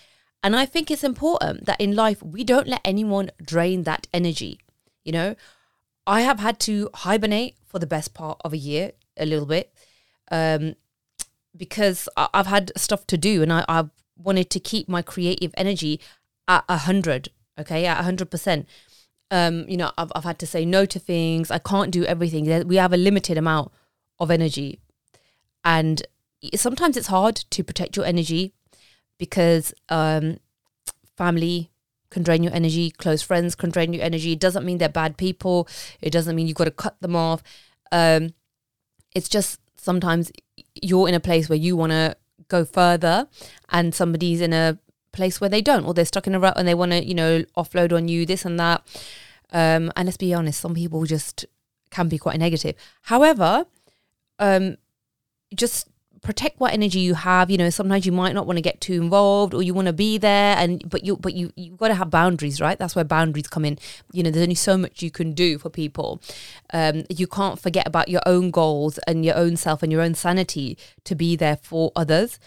and 0.42 0.56
I 0.56 0.66
think 0.66 0.90
it's 0.90 1.04
important 1.04 1.66
that 1.66 1.80
in 1.80 1.94
life 1.94 2.20
we 2.24 2.42
don't 2.42 2.66
let 2.66 2.80
anyone 2.84 3.30
drain 3.40 3.84
that 3.84 4.08
energy. 4.12 4.58
You 5.04 5.12
know, 5.12 5.36
I 6.08 6.22
have 6.22 6.40
had 6.40 6.58
to 6.60 6.90
hibernate 6.92 7.54
for 7.64 7.78
the 7.78 7.86
best 7.86 8.14
part 8.14 8.40
of 8.44 8.52
a 8.52 8.56
year, 8.58 8.92
a 9.16 9.26
little 9.26 9.46
bit 9.46 9.72
um, 10.30 10.74
because 11.56 12.08
I- 12.16 12.28
have 12.34 12.46
had 12.46 12.72
stuff 12.76 13.06
to 13.08 13.16
do 13.18 13.42
and 13.42 13.52
I, 13.52 13.64
I 13.68 13.84
wanted 14.16 14.50
to 14.50 14.60
keep 14.60 14.88
my 14.88 15.02
creative 15.02 15.52
energy 15.56 16.00
at 16.48 16.64
a 16.68 16.78
hundred. 16.78 17.28
Okay, 17.58 17.84
hundred 17.84 18.30
percent. 18.30 18.66
Um, 19.30 19.64
you 19.68 19.76
know, 19.76 19.92
I've 19.98 20.12
I've 20.14 20.24
had 20.24 20.38
to 20.40 20.46
say 20.46 20.64
no 20.64 20.86
to 20.86 20.98
things. 20.98 21.50
I 21.50 21.58
can't 21.58 21.90
do 21.90 22.04
everything. 22.04 22.66
We 22.66 22.76
have 22.76 22.92
a 22.92 22.96
limited 22.96 23.38
amount 23.38 23.72
of 24.18 24.30
energy, 24.30 24.80
and 25.64 26.02
sometimes 26.54 26.96
it's 26.96 27.08
hard 27.08 27.36
to 27.36 27.64
protect 27.64 27.96
your 27.96 28.06
energy 28.06 28.52
because 29.18 29.74
um, 29.88 30.38
family 31.16 31.70
can 32.10 32.22
drain 32.22 32.42
your 32.42 32.54
energy, 32.54 32.90
close 32.90 33.22
friends 33.22 33.54
can 33.54 33.70
drain 33.70 33.92
your 33.92 34.02
energy. 34.02 34.32
It 34.32 34.40
doesn't 34.40 34.64
mean 34.64 34.78
they're 34.78 34.88
bad 34.88 35.16
people. 35.16 35.68
It 36.00 36.10
doesn't 36.10 36.36
mean 36.36 36.46
you've 36.46 36.56
got 36.56 36.64
to 36.64 36.70
cut 36.70 36.96
them 37.00 37.16
off. 37.16 37.42
Um, 37.90 38.34
it's 39.14 39.28
just 39.28 39.60
sometimes 39.76 40.30
you're 40.74 41.08
in 41.08 41.14
a 41.14 41.20
place 41.20 41.48
where 41.48 41.58
you 41.58 41.76
want 41.76 41.92
to 41.92 42.16
go 42.48 42.64
further 42.64 43.28
and 43.70 43.94
somebody's 43.94 44.40
in 44.40 44.52
a 44.52 44.78
place 45.16 45.40
where 45.40 45.50
they 45.50 45.62
don't 45.62 45.84
or 45.84 45.94
they're 45.94 46.04
stuck 46.04 46.26
in 46.26 46.34
a 46.34 46.40
rut 46.40 46.56
and 46.56 46.68
they 46.68 46.74
want 46.74 46.92
to 46.92 47.04
you 47.04 47.14
know 47.14 47.42
offload 47.56 47.92
on 47.92 48.08
you 48.08 48.26
this 48.26 48.44
and 48.44 48.60
that. 48.60 48.82
Um, 49.52 49.92
and 49.96 50.06
let's 50.06 50.16
be 50.16 50.34
honest 50.34 50.60
some 50.60 50.74
people 50.74 51.04
just 51.04 51.44
can 51.90 52.08
be 52.08 52.18
quite 52.18 52.38
negative. 52.38 52.74
However 53.02 53.66
um, 54.38 54.76
just 55.54 55.88
protect 56.26 56.58
what 56.58 56.72
energy 56.72 56.98
you 56.98 57.14
have. 57.14 57.50
You 57.50 57.58
know 57.58 57.70
sometimes 57.70 58.04
you 58.04 58.12
might 58.12 58.34
not 58.34 58.46
want 58.46 58.56
to 58.56 58.62
get 58.62 58.80
too 58.80 58.94
involved 58.94 59.54
or 59.54 59.62
you 59.62 59.72
want 59.72 59.86
to 59.86 59.92
be 59.92 60.18
there 60.18 60.56
and 60.56 60.82
but 60.88 61.04
you 61.04 61.16
but 61.16 61.34
you 61.34 61.52
you've 61.56 61.78
got 61.78 61.88
to 61.88 61.94
have 61.94 62.10
boundaries 62.10 62.60
right? 62.60 62.78
That's 62.78 62.96
where 62.96 63.04
boundaries 63.04 63.46
come 63.46 63.64
in. 63.64 63.78
You 64.12 64.22
know 64.22 64.30
there's 64.30 64.42
only 64.42 64.56
so 64.56 64.76
much 64.76 65.02
you 65.02 65.10
can 65.10 65.32
do 65.32 65.58
for 65.58 65.70
people. 65.70 66.20
Um, 66.72 67.04
you 67.08 67.26
can't 67.26 67.60
forget 67.60 67.86
about 67.86 68.08
your 68.08 68.22
own 68.26 68.50
goals 68.50 68.98
and 69.06 69.24
your 69.24 69.36
own 69.36 69.56
self 69.56 69.82
and 69.82 69.92
your 69.92 70.02
own 70.02 70.14
sanity 70.14 70.76
to 71.04 71.14
be 71.14 71.36
there 71.36 71.56
for 71.56 71.92
others 71.94 72.38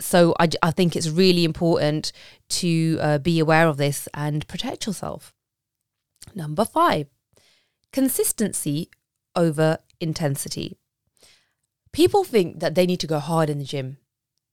so 0.00 0.34
I, 0.40 0.48
I 0.62 0.70
think 0.70 0.96
it's 0.96 1.08
really 1.08 1.44
important 1.44 2.12
to 2.48 2.98
uh, 3.00 3.18
be 3.18 3.38
aware 3.38 3.68
of 3.68 3.76
this 3.76 4.08
and 4.14 4.46
protect 4.48 4.86
yourself 4.86 5.34
number 6.34 6.64
five 6.64 7.06
consistency 7.92 8.90
over 9.34 9.78
intensity 10.00 10.76
people 11.96 12.24
think 12.24 12.60
that 12.60 12.74
they 12.74 12.84
need 12.84 13.00
to 13.00 13.06
go 13.06 13.18
hard 13.18 13.48
in 13.48 13.58
the 13.58 13.64
gym. 13.64 13.96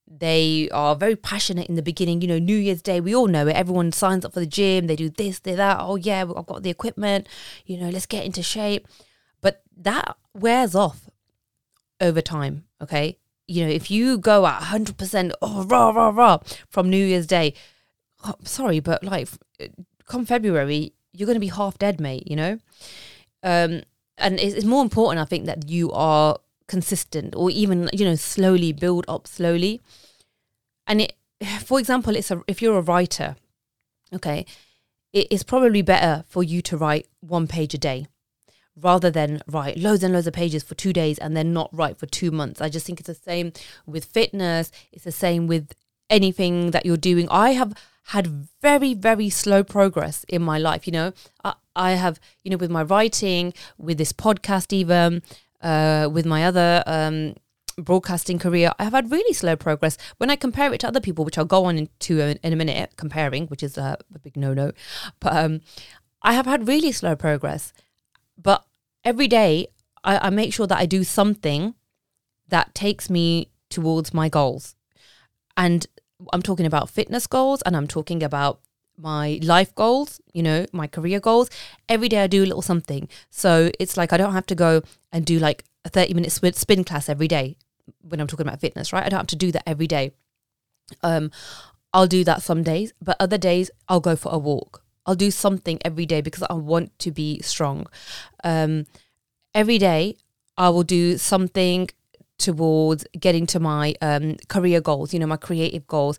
They 0.08 0.70
are 0.72 0.96
very 0.96 1.18
passionate 1.18 1.68
in 1.68 1.76
the 1.76 1.82
beginning. 1.82 2.22
You 2.22 2.30
know, 2.30 2.40
New 2.40 2.56
Year's 2.56 2.82
Day, 2.82 3.02
we 3.02 3.14
all 3.14 3.28
know 3.28 3.48
it. 3.48 3.58
Everyone 3.58 3.92
signs 3.92 4.24
up 4.24 4.34
for 4.34 4.40
the 4.40 4.46
gym. 4.46 4.88
They 4.88 4.96
do 4.96 5.10
this, 5.10 5.40
they 5.40 5.54
that. 5.56 5.78
Oh, 5.82 5.98
yeah, 5.98 6.22
I've 6.22 6.46
got 6.46 6.64
the 6.64 6.70
equipment. 6.70 7.28
You 7.66 7.80
know, 7.82 7.90
let's 7.90 8.06
get 8.06 8.24
into 8.24 8.42
shape. 8.42 8.88
But 9.42 9.62
that 9.76 10.16
wears 10.34 10.74
off 10.74 11.10
over 12.00 12.22
time. 12.22 12.64
Okay. 12.82 13.20
You 13.48 13.66
know, 13.66 13.72
if 13.72 13.92
you 13.92 14.18
go 14.18 14.46
at 14.48 14.62
100%, 14.62 15.32
oh, 15.42 15.64
rah, 15.66 15.90
rah, 15.90 16.10
rah, 16.10 16.40
from 16.70 16.90
New 16.90 17.06
Year's 17.06 17.28
Day, 17.28 17.54
oh, 18.24 18.36
sorry, 18.44 18.80
but 18.80 19.04
like 19.04 19.28
come 20.08 20.26
February, 20.26 20.94
you're 21.12 21.26
going 21.26 21.36
to 21.36 21.40
be 21.40 21.48
half 21.48 21.78
dead, 21.78 22.00
mate, 22.00 22.24
you 22.26 22.36
know? 22.36 22.60
Um, 23.44 23.82
and 24.18 24.40
it's, 24.40 24.56
it's 24.56 24.66
more 24.66 24.82
important, 24.82 25.22
I 25.22 25.26
think, 25.26 25.46
that 25.46 25.70
you 25.70 25.92
are 25.92 26.38
consistent 26.68 27.36
or 27.36 27.50
even 27.52 27.90
you 27.94 28.06
know 28.06 28.16
slowly 28.16 28.72
build 28.72 29.06
up 29.08 29.28
slowly 29.28 29.82
and 30.88 31.02
it 31.02 31.14
for 31.60 31.80
example 31.80 32.16
it's 32.16 32.32
a 32.32 32.42
if 32.48 32.62
you're 32.62 32.78
a 32.78 32.82
writer 32.82 33.36
okay 34.14 34.46
it 35.12 35.28
is 35.30 35.44
probably 35.44 35.82
better 35.82 36.24
for 36.28 36.44
you 36.44 36.62
to 36.62 36.78
write 36.78 37.08
one 37.20 37.48
page 37.48 37.74
a 37.74 37.78
day 37.78 38.08
rather 38.80 39.12
than 39.12 39.42
write 39.48 39.78
loads 39.78 40.04
and 40.04 40.14
loads 40.14 40.28
of 40.28 40.34
pages 40.34 40.64
for 40.64 40.76
two 40.76 40.94
days 40.94 41.18
and 41.20 41.38
then 41.38 41.54
not 41.54 41.70
write 41.72 41.98
for 41.98 42.06
two 42.08 42.32
months 42.32 42.62
i 42.62 42.70
just 42.70 42.86
think 42.86 43.00
it's 43.00 43.08
the 43.08 43.14
same 43.14 43.52
with 43.86 44.06
fitness 44.06 44.72
it's 44.92 45.04
the 45.04 45.12
same 45.12 45.48
with 45.48 45.74
anything 46.10 46.72
that 46.72 46.86
you're 46.86 46.98
doing 46.98 47.28
i 47.30 47.52
have 47.52 47.74
had 48.08 48.28
very 48.62 48.94
very 48.94 49.30
slow 49.30 49.64
progress 49.64 50.26
in 50.28 50.42
my 50.42 50.58
life 50.58 50.86
you 50.86 50.94
know 50.94 51.14
I, 51.44 51.54
I 51.76 51.92
have 51.92 52.20
you 52.44 52.52
know 52.52 52.58
with 52.58 52.72
my 52.72 52.84
writing 52.84 53.54
with 53.78 53.98
this 53.98 54.12
podcast 54.12 54.74
even 54.74 55.22
uh, 55.62 56.10
with 56.12 56.26
my 56.26 56.44
other 56.44 56.84
um, 56.86 57.36
broadcasting 57.78 58.40
career, 58.40 58.72
I 58.78 58.84
have 58.84 58.94
had 58.94 59.12
really 59.12 59.34
slow 59.34 59.56
progress. 59.56 59.98
When 60.18 60.30
I 60.30 60.36
compare 60.36 60.74
it 60.74 60.80
to 60.82 60.88
other 60.88 61.00
people, 61.00 61.26
which 61.26 61.38
I'll 61.38 61.46
go 61.46 61.66
on 61.66 61.78
into 61.78 62.20
in, 62.20 62.40
in 62.44 62.54
a 62.54 62.56
minute, 62.56 62.94
comparing, 62.98 63.48
which 63.48 63.64
is 63.64 63.78
a, 63.78 63.98
a 64.14 64.20
big 64.20 64.38
no 64.38 64.54
no, 64.54 64.72
but 65.20 65.36
um, 65.36 65.62
I 66.22 66.34
have 66.34 66.46
had 66.46 66.68
really 66.68 66.92
slow 66.92 67.16
progress. 67.16 67.74
But 68.38 68.66
every 69.04 69.28
day, 69.28 69.68
I, 70.04 70.28
I 70.28 70.30
make 70.30 70.54
sure 70.54 70.68
that 70.68 70.78
I 70.78 70.86
do 70.86 71.04
something 71.04 71.76
that 72.50 72.74
takes 72.76 73.10
me 73.10 73.50
towards 73.70 74.14
my 74.14 74.30
goals. 74.30 74.76
And 75.58 75.86
I'm 76.32 76.42
talking 76.42 76.66
about 76.66 76.90
fitness 76.90 77.28
goals 77.28 77.62
and 77.64 77.76
I'm 77.76 77.88
talking 77.88 78.24
about 78.24 78.60
my 78.98 79.40
life 79.42 79.74
goals, 79.76 80.22
you 80.34 80.44
know, 80.44 80.66
my 80.72 80.88
career 80.88 81.20
goals. 81.20 81.50
Every 81.90 82.10
day 82.10 82.24
I 82.24 82.28
do 82.28 82.44
a 82.44 82.46
little 82.46 82.62
something. 82.62 83.10
So 83.30 83.72
it's 83.80 83.98
like 83.98 84.14
I 84.14 84.18
don't 84.18 84.34
have 84.34 84.46
to 84.48 84.56
go 84.56 84.84
and 85.12 85.26
do 85.26 85.40
like 85.40 85.64
a 85.86 85.90
30 85.90 86.14
minute 86.14 86.32
spin 86.32 86.84
class 86.84 87.10
every 87.10 87.28
day 87.28 87.58
when 88.02 88.20
I'm 88.20 88.28
talking 88.28 88.48
about 88.48 88.60
fitness, 88.60 88.94
right? 88.94 89.06
I 89.06 89.10
don't 89.10 89.20
have 89.20 89.28
to 89.28 89.36
do 89.36 89.52
that 89.52 89.68
every 89.68 89.88
day. 89.88 90.12
Um, 91.02 91.32
I'll 91.94 92.08
do 92.08 92.24
that 92.24 92.42
some 92.42 92.64
days, 92.64 92.94
but 93.02 93.18
other 93.20 93.38
days 93.38 93.70
I'll 93.88 94.00
go 94.00 94.16
for 94.16 94.32
a 94.34 94.38
walk. 94.38 94.83
I'll 95.06 95.16
do 95.16 95.32
something 95.32 95.80
every 95.84 96.06
day 96.06 96.22
because 96.22 96.44
I 96.50 96.54
want 96.54 96.98
to 97.00 97.12
be 97.12 97.42
strong. 97.42 97.88
Um, 98.44 98.86
every 99.54 99.78
day 99.78 100.18
I 100.58 100.70
will 100.70 100.84
do 100.84 101.18
something 101.18 101.90
towards 102.38 103.06
getting 103.20 103.46
to 103.48 103.60
my 103.60 103.96
um, 104.02 104.38
career 104.48 104.82
goals, 104.82 105.14
you 105.14 105.20
know, 105.20 105.28
my 105.28 105.38
creative 105.38 105.88
goals. 105.88 106.18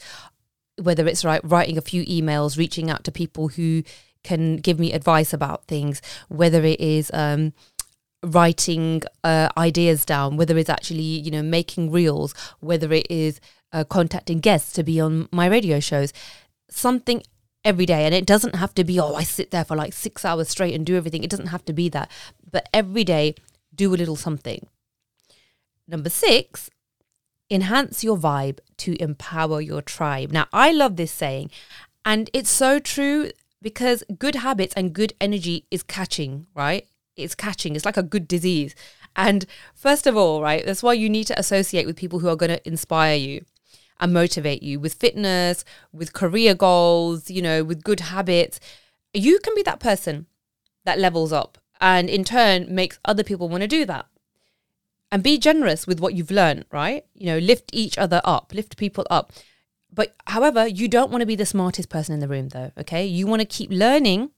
whether 0.82 1.06
it's 1.06 1.24
right 1.24 1.40
writing 1.44 1.78
a 1.78 1.82
few 1.82 2.04
emails, 2.06 2.58
reaching 2.58 2.90
out 2.90 3.04
to 3.04 3.12
people 3.12 3.48
who 3.48 3.82
can 4.22 4.56
give 4.56 4.78
me 4.78 4.92
advice 4.92 5.32
about 5.32 5.64
things, 5.66 6.00
whether 6.28 6.64
it 6.64 6.80
is 6.80 7.10
um, 7.14 7.52
writing 8.24 9.02
uh, 9.22 9.48
ideas 9.56 10.04
down, 10.04 10.36
whether 10.36 10.56
it's 10.58 10.70
actually 10.70 11.02
you 11.02 11.30
know 11.30 11.42
making 11.42 11.90
reels, 11.90 12.34
whether 12.60 12.92
it 12.92 13.06
is 13.10 13.40
uh, 13.72 13.84
contacting 13.84 14.40
guests 14.40 14.72
to 14.72 14.82
be 14.82 15.00
on 15.00 15.28
my 15.30 15.46
radio 15.46 15.80
shows, 15.80 16.12
something 16.70 17.22
every 17.64 17.87
day. 17.87 18.04
And 18.04 18.14
it 18.14 18.26
doesn't 18.26 18.56
have 18.56 18.75
to 18.75 18.85
be 18.85 19.00
oh 19.00 19.14
I 19.14 19.23
sit 19.23 19.50
there 19.50 19.64
for 19.64 19.76
like 19.76 19.92
six 19.92 20.25
hours 20.25 20.49
straight 20.49 20.75
and 20.75 20.85
do 20.85 20.97
everything. 20.97 21.25
It 21.25 21.30
doesn't 21.30 21.49
have 21.49 21.64
to 21.66 21.73
be 21.73 21.88
that, 21.90 22.11
but 22.50 22.68
every 22.73 23.04
day 23.04 23.35
do 23.75 23.94
a 23.94 23.97
little 23.97 24.16
something. 24.16 24.66
Number 25.87 26.09
six, 26.09 26.71
enhance 27.50 28.02
your 28.02 28.16
vibe 28.16 28.59
to 28.78 29.00
empower 29.02 29.61
your 29.61 29.83
tribe. 29.83 30.33
Now, 30.33 30.47
I 30.52 30.73
love 30.73 30.97
this 30.97 31.12
saying, 31.12 31.50
and 32.04 32.30
it's 32.33 32.50
so 32.50 32.78
true 32.78 33.30
because 33.61 34.04
good 34.18 34.37
habits 34.37 34.75
and 34.75 34.92
good 34.92 35.12
energy 35.21 35.66
is 35.71 35.83
catching, 35.83 36.47
right? 36.54 36.87
It's 37.16 37.35
catching. 37.35 37.76
It's 37.76 37.85
like 37.85 37.97
a 37.97 38.02
good 38.02 38.26
disease. 38.28 38.75
And 39.16 39.47
first 39.75 40.06
of 40.06 40.16
all, 40.16 40.42
right, 40.42 40.64
that's 40.64 40.83
why 40.83 40.94
you 40.94 41.09
need 41.09 41.26
to 41.28 41.38
associate 41.38 41.87
with 41.87 41.97
people 41.97 42.18
who 42.18 42.28
are 42.28 42.37
going 42.37 42.50
to 42.50 42.66
inspire 42.68 43.16
you 43.16 43.44
and 44.04 44.12
motivate 44.12 44.62
you 44.62 44.78
with 44.78 44.92
fitness, 44.92 45.64
with 45.90 46.12
career 46.12 46.54
goals, 46.54 47.30
you 47.30 47.40
know, 47.40 47.64
with 47.64 47.82
good 47.82 48.00
habits. 48.00 48.61
You 49.14 49.38
can 49.38 49.54
be 49.54 49.62
that 49.62 49.80
person 49.80 50.26
that 50.84 50.99
levels 50.99 51.32
up 51.32 51.56
and 51.80 52.11
in 52.11 52.23
turn 52.23 52.66
makes 52.68 52.99
other 53.06 53.25
people 53.25 53.49
want 53.49 53.62
to 53.62 53.66
do 53.66 53.87
that. 53.87 54.04
And 55.11 55.23
be 55.23 55.38
generous 55.38 55.87
with 55.87 56.00
what 56.00 56.12
you've 56.12 56.30
learned, 56.30 56.66
right? 56.70 57.06
You 57.14 57.26
know, 57.26 57.38
lift 57.38 57.70
each 57.73 57.96
other 57.96 58.20
up, 58.25 58.52
lift 58.52 58.76
people 58.76 59.06
up. 59.08 59.32
But 59.90 60.14
however, 60.26 60.66
you 60.66 60.87
don't 60.87 61.11
want 61.11 61.23
to 61.23 61.26
be 61.26 61.37
the 61.37 61.46
smartest 61.46 61.88
person 61.88 62.12
in 62.12 62.20
the 62.20 62.28
room 62.28 62.50
though, 62.50 62.73
okay? 62.76 63.06
You 63.06 63.26
want 63.26 63.40
to 63.40 63.46
keep 63.46 63.70
learning 63.70 64.32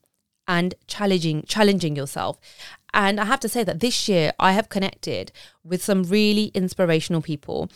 and 0.46 0.76
challenging 0.86 1.42
challenging 1.48 1.96
yourself. 1.96 2.38
And 2.94 3.18
I 3.18 3.24
have 3.24 3.40
to 3.40 3.48
say 3.48 3.64
that 3.64 3.80
this 3.80 4.08
year 4.08 4.32
I 4.38 4.52
have 4.52 4.68
connected 4.68 5.32
with 5.64 5.82
some 5.82 6.04
really 6.04 6.52
inspirational 6.54 7.20
people 7.20 7.68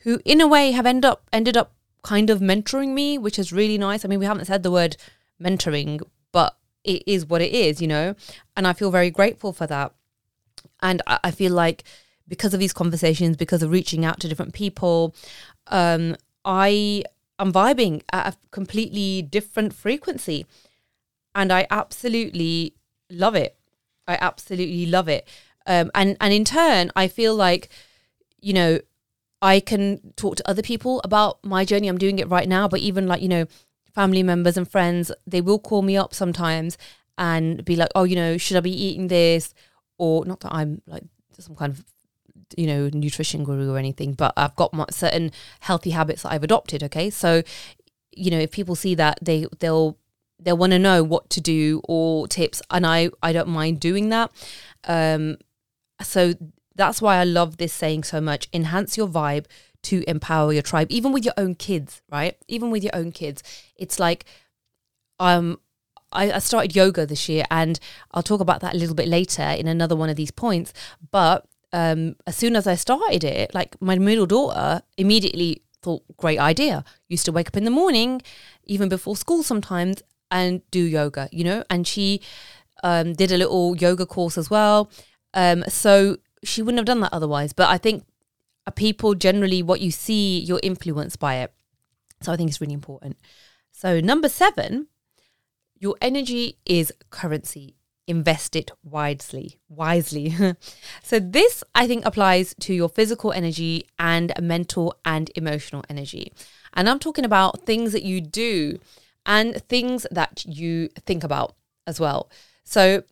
who 0.00 0.20
in 0.24 0.40
a 0.40 0.46
way 0.46 0.72
have 0.72 0.86
end 0.86 1.04
up 1.04 1.22
ended 1.32 1.56
up 1.56 1.72
kind 2.02 2.30
of 2.30 2.40
mentoring 2.40 2.94
me, 2.94 3.18
which 3.18 3.38
is 3.38 3.52
really 3.52 3.78
nice. 3.78 4.04
I 4.04 4.08
mean, 4.08 4.18
we 4.18 4.26
haven't 4.26 4.46
said 4.46 4.62
the 4.62 4.70
word 4.70 4.96
mentoring, 5.42 6.00
but 6.32 6.56
it 6.84 7.02
is 7.06 7.26
what 7.26 7.42
it 7.42 7.52
is, 7.52 7.82
you 7.82 7.88
know? 7.88 8.14
And 8.56 8.66
I 8.66 8.72
feel 8.72 8.90
very 8.90 9.10
grateful 9.10 9.52
for 9.52 9.66
that. 9.66 9.92
And 10.80 11.02
I, 11.06 11.18
I 11.24 11.30
feel 11.30 11.52
like 11.52 11.84
because 12.26 12.54
of 12.54 12.60
these 12.60 12.72
conversations, 12.72 13.36
because 13.36 13.62
of 13.62 13.70
reaching 13.70 14.04
out 14.04 14.20
to 14.20 14.28
different 14.28 14.54
people, 14.54 15.14
um, 15.66 16.16
I 16.44 17.04
am 17.38 17.52
vibing 17.52 18.02
at 18.12 18.34
a 18.34 18.36
completely 18.50 19.22
different 19.22 19.72
frequency. 19.74 20.46
And 21.34 21.52
I 21.52 21.66
absolutely 21.70 22.74
love 23.10 23.34
it. 23.34 23.56
I 24.06 24.18
absolutely 24.20 24.86
love 24.86 25.08
it. 25.08 25.28
Um, 25.66 25.90
and 25.94 26.16
and 26.20 26.32
in 26.32 26.44
turn, 26.44 26.90
I 26.96 27.08
feel 27.08 27.34
like, 27.34 27.68
you 28.40 28.54
know, 28.54 28.80
I 29.40 29.60
can 29.60 30.12
talk 30.16 30.36
to 30.36 30.48
other 30.48 30.62
people 30.62 31.00
about 31.04 31.38
my 31.44 31.64
journey. 31.64 31.88
I'm 31.88 31.98
doing 31.98 32.18
it 32.18 32.28
right 32.28 32.48
now, 32.48 32.66
but 32.68 32.80
even 32.80 33.06
like, 33.06 33.22
you 33.22 33.28
know, 33.28 33.46
family 33.94 34.22
members 34.22 34.56
and 34.56 34.70
friends, 34.70 35.12
they 35.26 35.40
will 35.40 35.58
call 35.58 35.82
me 35.82 35.96
up 35.96 36.14
sometimes 36.14 36.76
and 37.16 37.64
be 37.64 37.76
like, 37.76 37.90
oh, 37.94 38.04
you 38.04 38.16
know, 38.16 38.36
should 38.36 38.56
I 38.56 38.60
be 38.60 38.70
eating 38.70 39.08
this? 39.08 39.54
Or 39.98 40.24
not 40.24 40.40
that 40.40 40.52
I'm 40.52 40.82
like 40.86 41.04
some 41.38 41.56
kind 41.56 41.72
of, 41.72 41.84
you 42.56 42.66
know, 42.66 42.90
nutrition 42.92 43.44
guru 43.44 43.72
or 43.72 43.78
anything, 43.78 44.12
but 44.12 44.32
I've 44.36 44.56
got 44.56 44.72
my 44.72 44.86
certain 44.90 45.32
healthy 45.60 45.90
habits 45.90 46.22
that 46.22 46.32
I've 46.32 46.44
adopted. 46.44 46.82
Okay. 46.84 47.10
So, 47.10 47.42
you 48.12 48.30
know, 48.30 48.38
if 48.38 48.50
people 48.50 48.74
see 48.74 48.94
that, 48.96 49.18
they, 49.22 49.46
they'll, 49.58 49.98
they'll 50.40 50.56
want 50.56 50.72
to 50.72 50.78
know 50.78 51.02
what 51.02 51.30
to 51.30 51.40
do 51.40 51.80
or 51.84 52.26
tips. 52.28 52.62
And 52.70 52.86
I, 52.86 53.10
I 53.22 53.32
don't 53.32 53.48
mind 53.48 53.80
doing 53.80 54.08
that. 54.10 54.30
Um, 54.84 55.38
so 56.00 56.34
that's 56.78 57.02
why 57.02 57.16
I 57.16 57.24
love 57.24 57.58
this 57.58 57.72
saying 57.72 58.04
so 58.04 58.20
much. 58.20 58.48
Enhance 58.52 58.96
your 58.96 59.08
vibe 59.08 59.44
to 59.82 60.02
empower 60.08 60.52
your 60.52 60.62
tribe, 60.62 60.86
even 60.90 61.12
with 61.12 61.24
your 61.24 61.34
own 61.36 61.54
kids, 61.54 62.00
right? 62.10 62.36
Even 62.46 62.70
with 62.70 62.82
your 62.82 62.94
own 62.94 63.12
kids. 63.12 63.42
It's 63.76 63.98
like, 63.98 64.24
um, 65.18 65.58
I, 66.12 66.32
I 66.32 66.38
started 66.38 66.74
yoga 66.74 67.04
this 67.04 67.28
year, 67.28 67.44
and 67.50 67.78
I'll 68.12 68.22
talk 68.22 68.40
about 68.40 68.60
that 68.60 68.74
a 68.74 68.78
little 68.78 68.94
bit 68.94 69.08
later 69.08 69.42
in 69.42 69.66
another 69.66 69.96
one 69.96 70.08
of 70.08 70.16
these 70.16 70.30
points. 70.30 70.72
But 71.10 71.46
um, 71.72 72.16
as 72.26 72.36
soon 72.36 72.56
as 72.56 72.66
I 72.66 72.76
started 72.76 73.24
it, 73.24 73.52
like 73.54 73.80
my 73.82 73.98
middle 73.98 74.26
daughter 74.26 74.82
immediately 74.96 75.62
thought, 75.82 76.02
great 76.16 76.38
idea. 76.38 76.84
Used 77.08 77.24
to 77.26 77.32
wake 77.32 77.48
up 77.48 77.56
in 77.56 77.64
the 77.64 77.70
morning, 77.70 78.22
even 78.64 78.88
before 78.88 79.16
school 79.16 79.42
sometimes, 79.42 80.02
and 80.30 80.62
do 80.70 80.80
yoga, 80.80 81.28
you 81.32 81.44
know, 81.44 81.64
and 81.70 81.86
she 81.86 82.20
um, 82.82 83.14
did 83.14 83.32
a 83.32 83.36
little 83.36 83.76
yoga 83.76 84.06
course 84.06 84.38
as 84.38 84.48
well. 84.48 84.90
Um, 85.34 85.64
so 85.68 86.18
she 86.44 86.62
wouldn't 86.62 86.78
have 86.78 86.86
done 86.86 87.00
that 87.00 87.12
otherwise. 87.12 87.52
But 87.52 87.68
I 87.68 87.78
think 87.78 88.04
uh, 88.66 88.70
people 88.70 89.14
generally, 89.14 89.62
what 89.62 89.80
you 89.80 89.90
see, 89.90 90.40
you're 90.40 90.60
influenced 90.62 91.18
by 91.18 91.36
it. 91.36 91.52
So 92.20 92.32
I 92.32 92.36
think 92.36 92.50
it's 92.50 92.60
really 92.60 92.74
important. 92.74 93.16
So, 93.72 94.00
number 94.00 94.28
seven, 94.28 94.88
your 95.78 95.96
energy 96.00 96.58
is 96.66 96.92
currency. 97.10 97.76
Invest 98.08 98.56
it 98.56 98.72
wisely. 98.82 99.60
Wisely. 99.68 100.34
so 101.02 101.20
this, 101.20 101.62
I 101.74 101.86
think, 101.86 102.04
applies 102.04 102.54
to 102.60 102.74
your 102.74 102.88
physical 102.88 103.32
energy 103.32 103.86
and 103.98 104.32
mental 104.40 104.94
and 105.04 105.30
emotional 105.36 105.84
energy. 105.88 106.32
And 106.74 106.88
I'm 106.88 106.98
talking 106.98 107.24
about 107.24 107.66
things 107.66 107.92
that 107.92 108.02
you 108.02 108.20
do 108.20 108.80
and 109.24 109.62
things 109.68 110.06
that 110.10 110.44
you 110.46 110.88
think 111.06 111.22
about 111.22 111.54
as 111.86 112.00
well. 112.00 112.30
So, 112.64 113.04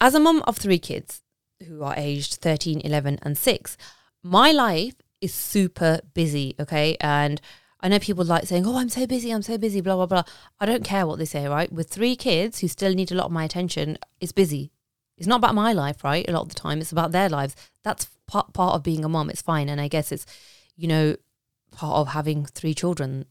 as 0.00 0.14
a 0.14 0.20
mum 0.20 0.42
of 0.46 0.56
three 0.56 0.78
kids, 0.78 1.21
who 1.62 1.82
are 1.82 1.94
aged 1.96 2.34
13, 2.34 2.80
11, 2.80 3.18
and 3.22 3.36
6, 3.36 3.76
my 4.22 4.52
life 4.52 4.94
is 5.20 5.32
super 5.32 6.00
busy, 6.14 6.54
okay? 6.60 6.96
And 7.00 7.40
I 7.80 7.88
know 7.88 7.98
people 7.98 8.24
like 8.24 8.46
saying, 8.46 8.66
Oh, 8.66 8.76
I'm 8.76 8.88
so 8.88 9.06
busy, 9.06 9.30
I'm 9.30 9.42
so 9.42 9.58
busy, 9.58 9.80
blah, 9.80 9.96
blah, 9.96 10.06
blah. 10.06 10.22
I 10.60 10.66
don't 10.66 10.84
care 10.84 11.06
what 11.06 11.18
they 11.18 11.24
say, 11.24 11.46
right? 11.46 11.72
With 11.72 11.90
three 11.90 12.14
kids 12.14 12.60
who 12.60 12.68
still 12.68 12.94
need 12.94 13.10
a 13.10 13.14
lot 13.14 13.26
of 13.26 13.32
my 13.32 13.44
attention, 13.44 13.98
it's 14.20 14.32
busy. 14.32 14.72
It's 15.18 15.26
not 15.26 15.36
about 15.36 15.54
my 15.54 15.72
life, 15.72 16.04
right? 16.04 16.28
A 16.28 16.32
lot 16.32 16.42
of 16.42 16.48
the 16.48 16.54
time, 16.54 16.80
it's 16.80 16.92
about 16.92 17.12
their 17.12 17.28
lives. 17.28 17.54
That's 17.82 18.08
part, 18.26 18.52
part 18.52 18.74
of 18.74 18.82
being 18.82 19.04
a 19.04 19.08
mom. 19.08 19.30
It's 19.30 19.42
fine. 19.42 19.68
And 19.68 19.80
I 19.80 19.88
guess 19.88 20.12
it's, 20.12 20.26
you 20.76 20.88
know, 20.88 21.16
part 21.72 21.96
of 21.96 22.08
having 22.08 22.46
three 22.46 22.74
children. 22.74 23.26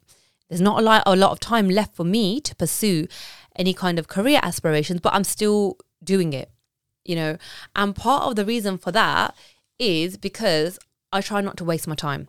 There's 0.50 0.62
not 0.62 0.80
a 0.80 0.82
lot, 0.82 1.04
a 1.06 1.16
lot 1.16 1.32
of 1.32 1.40
time 1.40 1.70
left 1.70 1.96
for 1.96 2.04
me 2.04 2.42
to 2.42 2.56
pursue 2.56 3.08
any 3.56 3.74
kind 3.74 4.00
of 4.00 4.08
career 4.08 4.40
aspirations, 4.44 5.02
but 5.02 5.14
I'm 5.14 5.24
still 5.24 5.78
doing 6.04 6.34
it 6.34 6.52
you 7.06 7.16
know. 7.16 7.38
And 7.76 7.96
part 7.96 8.24
of 8.24 8.36
the 8.36 8.46
reason 8.46 8.78
for 8.78 8.92
that 8.92 9.36
is 9.80 10.18
because 10.18 10.80
I 11.12 11.22
try 11.22 11.42
not 11.42 11.58
to 11.58 11.66
waste 11.66 11.88
my 11.88 11.96
time. 11.96 12.28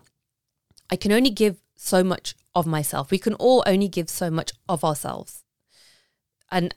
I 0.91 0.97
can 0.97 1.13
only 1.13 1.31
give 1.31 1.57
so 1.77 2.03
much 2.05 2.35
of 2.55 2.67
myself. 2.67 3.11
We 3.11 3.19
can 3.19 3.35
all 3.35 3.63
only 3.67 3.89
give 3.89 4.09
so 4.09 4.31
much 4.31 4.53
of 4.69 4.85
ourselves. 4.85 5.45
And 6.51 6.75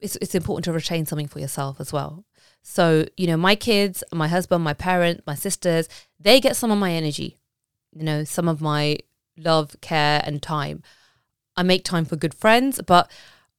it's, 0.00 0.16
it's 0.16 0.34
important 0.34 0.64
to 0.64 0.72
retain 0.72 1.06
something 1.06 1.28
for 1.28 1.38
yourself 1.38 1.80
as 1.80 1.92
well. 1.92 2.24
So, 2.62 3.06
you 3.16 3.26
know, 3.26 3.36
my 3.36 3.54
kids, 3.54 4.04
my 4.12 4.28
husband, 4.28 4.62
my 4.62 4.74
parents, 4.74 5.22
my 5.26 5.34
sisters, 5.34 5.88
they 6.18 6.40
get 6.40 6.56
some 6.56 6.70
of 6.70 6.78
my 6.78 6.92
energy, 6.92 7.38
you 7.92 8.04
know, 8.04 8.24
some 8.24 8.48
of 8.48 8.60
my 8.60 8.98
love, 9.36 9.76
care, 9.80 10.22
and 10.24 10.42
time. 10.42 10.82
I 11.56 11.62
make 11.62 11.84
time 11.84 12.04
for 12.04 12.16
good 12.16 12.34
friends, 12.34 12.80
but 12.86 13.10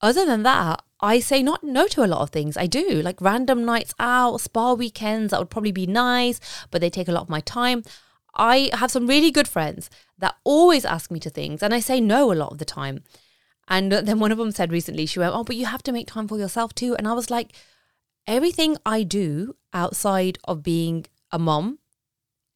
other 0.01 0.25
than 0.25 0.43
that, 0.43 0.81
I 1.03 1.19
say 1.19 1.43
not 1.43 1.65
no 1.65 1.85
to 1.87 2.05
a 2.05 2.07
lot 2.07 2.21
of 2.21 2.29
things. 2.29 2.55
I 2.55 2.65
do 2.65 3.01
like 3.01 3.19
random 3.19 3.65
nights 3.65 3.93
out, 3.99 4.39
spa 4.39 4.71
weekends 4.73 5.31
that 5.31 5.39
would 5.39 5.49
probably 5.49 5.73
be 5.73 5.85
nice, 5.85 6.39
but 6.71 6.79
they 6.79 6.89
take 6.89 7.09
a 7.09 7.11
lot 7.11 7.23
of 7.23 7.29
my 7.29 7.41
time. 7.41 7.83
I 8.35 8.69
have 8.71 8.89
some 8.89 9.05
really 9.05 9.29
good 9.29 9.47
friends 9.47 9.89
that 10.17 10.37
always 10.45 10.85
ask 10.85 11.11
me 11.11 11.19
to 11.19 11.29
things, 11.29 11.61
and 11.61 11.73
I 11.73 11.81
say 11.81 11.99
no 11.99 12.31
a 12.31 12.33
lot 12.33 12.53
of 12.53 12.57
the 12.57 12.65
time. 12.65 13.03
And 13.67 13.91
then 13.91 14.19
one 14.19 14.31
of 14.31 14.37
them 14.37 14.51
said 14.51 14.71
recently, 14.71 15.05
she 15.05 15.19
went, 15.19 15.35
Oh, 15.35 15.43
but 15.43 15.57
you 15.57 15.65
have 15.65 15.83
to 15.83 15.91
make 15.91 16.07
time 16.07 16.27
for 16.27 16.39
yourself 16.39 16.73
too. 16.73 16.95
And 16.95 17.05
I 17.05 17.13
was 17.13 17.29
like, 17.29 17.53
Everything 18.25 18.77
I 18.85 19.03
do 19.03 19.57
outside 19.73 20.37
of 20.45 20.63
being 20.63 21.05
a 21.33 21.37
mom 21.37 21.79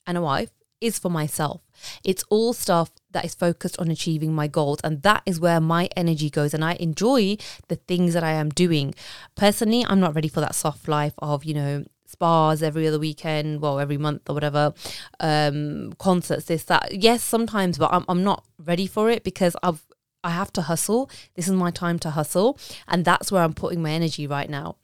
and 0.06 0.18
a 0.18 0.22
wife 0.22 0.51
is 0.80 0.98
for 0.98 1.10
myself. 1.10 1.62
It's 2.06 2.24
all 2.30 2.54
stuff 2.54 2.92
that 3.12 3.26
is 3.26 3.34
focused 3.34 3.78
on 3.80 3.90
achieving 3.90 4.34
my 4.34 4.48
goals. 4.48 4.80
And 4.84 5.02
that 5.04 5.24
is 5.26 5.40
where 5.40 5.60
my 5.60 5.90
energy 5.96 6.30
goes. 6.30 6.54
And 6.54 6.64
I 6.64 6.74
enjoy 6.74 7.38
the 7.68 7.76
things 7.76 8.14
that 8.14 8.24
I 8.24 8.32
am 8.32 8.50
doing. 8.50 8.94
Personally, 9.36 9.86
I'm 9.88 10.00
not 10.00 10.16
ready 10.16 10.28
for 10.28 10.42
that 10.42 10.56
soft 10.56 10.88
life 10.88 11.14
of, 11.20 11.46
you 11.46 11.54
know, 11.54 11.86
spas 12.06 12.64
every 12.64 12.88
other 12.88 13.00
weekend, 13.00 13.62
well, 13.62 13.80
every 13.80 13.98
month 13.98 14.30
or 14.30 14.34
whatever, 14.34 14.74
um, 15.20 15.94
concerts, 16.00 16.46
this, 16.46 16.64
that. 16.66 16.94
Yes, 16.94 17.24
sometimes, 17.24 17.78
but 17.78 17.94
I'm, 17.94 18.06
I'm 18.08 18.24
not 18.24 18.44
ready 18.58 18.88
for 18.88 19.10
it 19.10 19.24
because 19.24 19.56
I've 19.62 19.84
I 20.24 20.32
have 20.32 20.52
to 20.54 20.64
hustle. 20.64 21.10
This 21.36 21.48
is 21.48 21.54
my 21.54 21.72
time 21.72 22.00
to 22.00 22.10
hustle. 22.10 22.60
And 22.88 23.06
that's 23.06 23.32
where 23.32 23.44
I'm 23.44 23.54
putting 23.54 23.82
my 23.82 23.92
energy 23.92 24.28
right 24.28 24.50
now. 24.50 24.76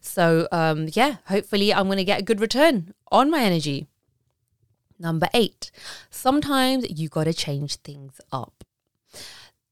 So, 0.00 0.48
um, 0.50 0.88
yeah, 0.92 1.16
hopefully 1.26 1.72
I'm 1.72 1.86
going 1.86 1.98
to 1.98 2.04
get 2.04 2.20
a 2.20 2.24
good 2.24 2.40
return 2.40 2.94
on 3.12 3.30
my 3.30 3.42
energy. 3.42 3.86
Number 4.98 5.28
eight, 5.32 5.70
sometimes 6.10 6.86
you 6.90 7.08
got 7.08 7.24
to 7.24 7.34
change 7.34 7.76
things 7.76 8.20
up. 8.32 8.64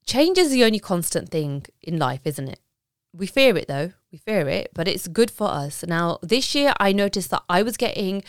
change 0.07 0.39
is 0.39 0.51
the 0.51 0.65
only 0.65 0.79
constant 0.79 1.31
thing 1.31 1.67
in 1.83 1.99
life, 1.99 2.21
isn't 2.25 2.49
it? 2.49 2.61
We 3.13 3.27
fear 3.27 3.57
it 3.57 3.67
though. 3.67 3.93
We 4.13 4.19
fear 4.19 4.49
it, 4.49 4.71
but 4.75 4.87
it's 4.87 5.09
good 5.09 5.31
for 5.31 5.49
us. 5.49 5.85
Now, 5.87 6.19
this 6.23 6.55
year 6.55 6.75
I 6.79 6.93
noticed 6.93 7.31
that 7.31 7.43
I 7.49 7.63
was 7.63 7.77
getting 7.77 8.23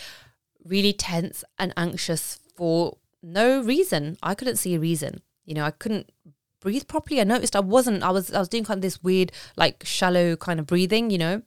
really 0.63 0.93
tense 0.93 1.43
and 1.59 1.73
anxious 1.77 2.39
for 2.55 2.97
no 3.21 3.61
reason. 3.61 4.17
I 4.23 4.33
couldn't 4.33 4.57
see 4.57 4.75
a 4.75 4.79
reason. 4.79 5.21
You 5.45 5.53
know, 5.55 5.65
I 5.65 5.71
couldn't 5.71 6.11
breathe 6.61 6.87
properly. 6.87 7.21
I 7.21 7.25
noticed 7.25 7.55
I 7.55 7.59
wasn't. 7.59 8.03
I 8.03 8.11
was 8.11 8.33
I 8.33 8.39
was 8.39 8.49
doing 8.49 8.63
kind 8.63 8.79
of 8.79 8.81
this 8.81 9.03
weird, 9.03 9.31
like 9.55 9.83
shallow 9.85 10.35
kind 10.35 10.59
of 10.59 10.65
breathing. 10.65 11.09
You 11.09 11.17
know, 11.17 11.41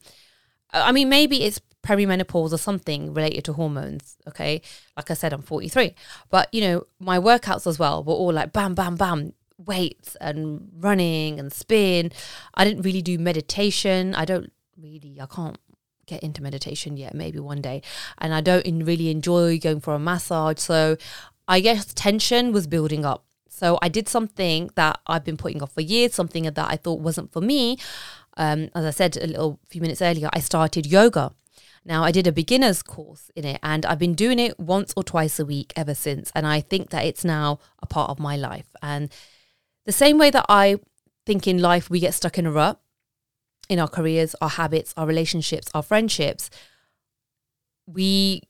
I 0.72 0.92
mean 0.92 1.08
maybe 1.08 1.44
it's 1.44 1.60
perimenopause 1.82 2.52
or 2.52 2.58
something 2.58 3.14
related 3.14 3.44
to 3.44 3.52
hormones. 3.54 4.16
Okay, 4.28 4.62
like 4.96 5.10
I 5.10 5.14
said, 5.14 5.32
I'm 5.32 5.42
43, 5.42 5.94
but 6.30 6.52
you 6.52 6.60
know 6.60 6.86
my 6.98 7.18
workouts 7.18 7.66
as 7.66 7.78
well 7.78 8.02
were 8.02 8.14
all 8.14 8.32
like 8.32 8.52
bam, 8.52 8.74
bam, 8.74 8.96
bam, 8.96 9.32
weights 9.58 10.16
and 10.20 10.68
running 10.78 11.38
and 11.38 11.52
spin. 11.52 12.12
I 12.54 12.64
didn't 12.64 12.82
really 12.82 13.02
do 13.02 13.18
meditation. 13.18 14.14
I 14.14 14.24
don't 14.24 14.52
really. 14.80 15.18
I 15.20 15.26
can't 15.26 15.58
get 16.06 16.22
into 16.22 16.42
meditation 16.42 16.96
yet. 16.96 17.14
Maybe 17.14 17.38
one 17.38 17.60
day, 17.60 17.82
and 18.18 18.34
I 18.34 18.40
don't 18.40 18.84
really 18.84 19.10
enjoy 19.10 19.58
going 19.58 19.80
for 19.80 19.94
a 19.94 19.98
massage. 19.98 20.58
So 20.58 20.96
I 21.48 21.60
guess 21.60 21.92
tension 21.94 22.52
was 22.52 22.66
building 22.66 23.04
up 23.04 23.24
so 23.60 23.78
I 23.82 23.90
did 23.90 24.08
something 24.08 24.70
that 24.76 25.00
I've 25.06 25.22
been 25.22 25.36
putting 25.36 25.62
off 25.62 25.74
for 25.74 25.82
years, 25.82 26.14
something 26.14 26.44
that 26.44 26.58
I 26.58 26.76
thought 26.76 27.00
wasn't 27.00 27.30
for 27.30 27.42
me. 27.42 27.76
Um, 28.38 28.70
as 28.74 28.86
I 28.86 28.90
said 28.90 29.18
a 29.18 29.26
little 29.26 29.60
few 29.68 29.82
minutes 29.82 30.00
earlier, 30.00 30.30
I 30.32 30.40
started 30.40 30.86
yoga. 30.86 31.32
Now, 31.84 32.04
I 32.04 32.12
did 32.12 32.26
a 32.26 32.32
beginner's 32.32 32.82
course 32.82 33.30
in 33.34 33.44
it 33.44 33.58
and 33.62 33.86
I've 33.86 33.98
been 33.98 34.14
doing 34.14 34.38
it 34.38 34.58
once 34.60 34.92
or 34.96 35.02
twice 35.02 35.38
a 35.38 35.46
week 35.46 35.72
ever 35.76 35.94
since. 35.94 36.30
And 36.34 36.46
I 36.46 36.60
think 36.60 36.90
that 36.90 37.04
it's 37.04 37.24
now 37.24 37.58
a 37.80 37.86
part 37.86 38.10
of 38.10 38.18
my 38.18 38.36
life. 38.36 38.68
And 38.82 39.10
the 39.86 39.92
same 39.92 40.18
way 40.18 40.30
that 40.30 40.46
I 40.48 40.76
think 41.24 41.46
in 41.46 41.58
life 41.58 41.88
we 41.88 42.00
get 42.00 42.14
stuck 42.14 42.38
in 42.38 42.46
a 42.46 42.52
rut 42.52 42.80
in 43.68 43.78
our 43.78 43.88
careers, 43.88 44.34
our 44.40 44.48
habits, 44.48 44.92
our 44.96 45.06
relationships, 45.06 45.68
our 45.74 45.82
friendships, 45.82 46.50
we 47.86 48.42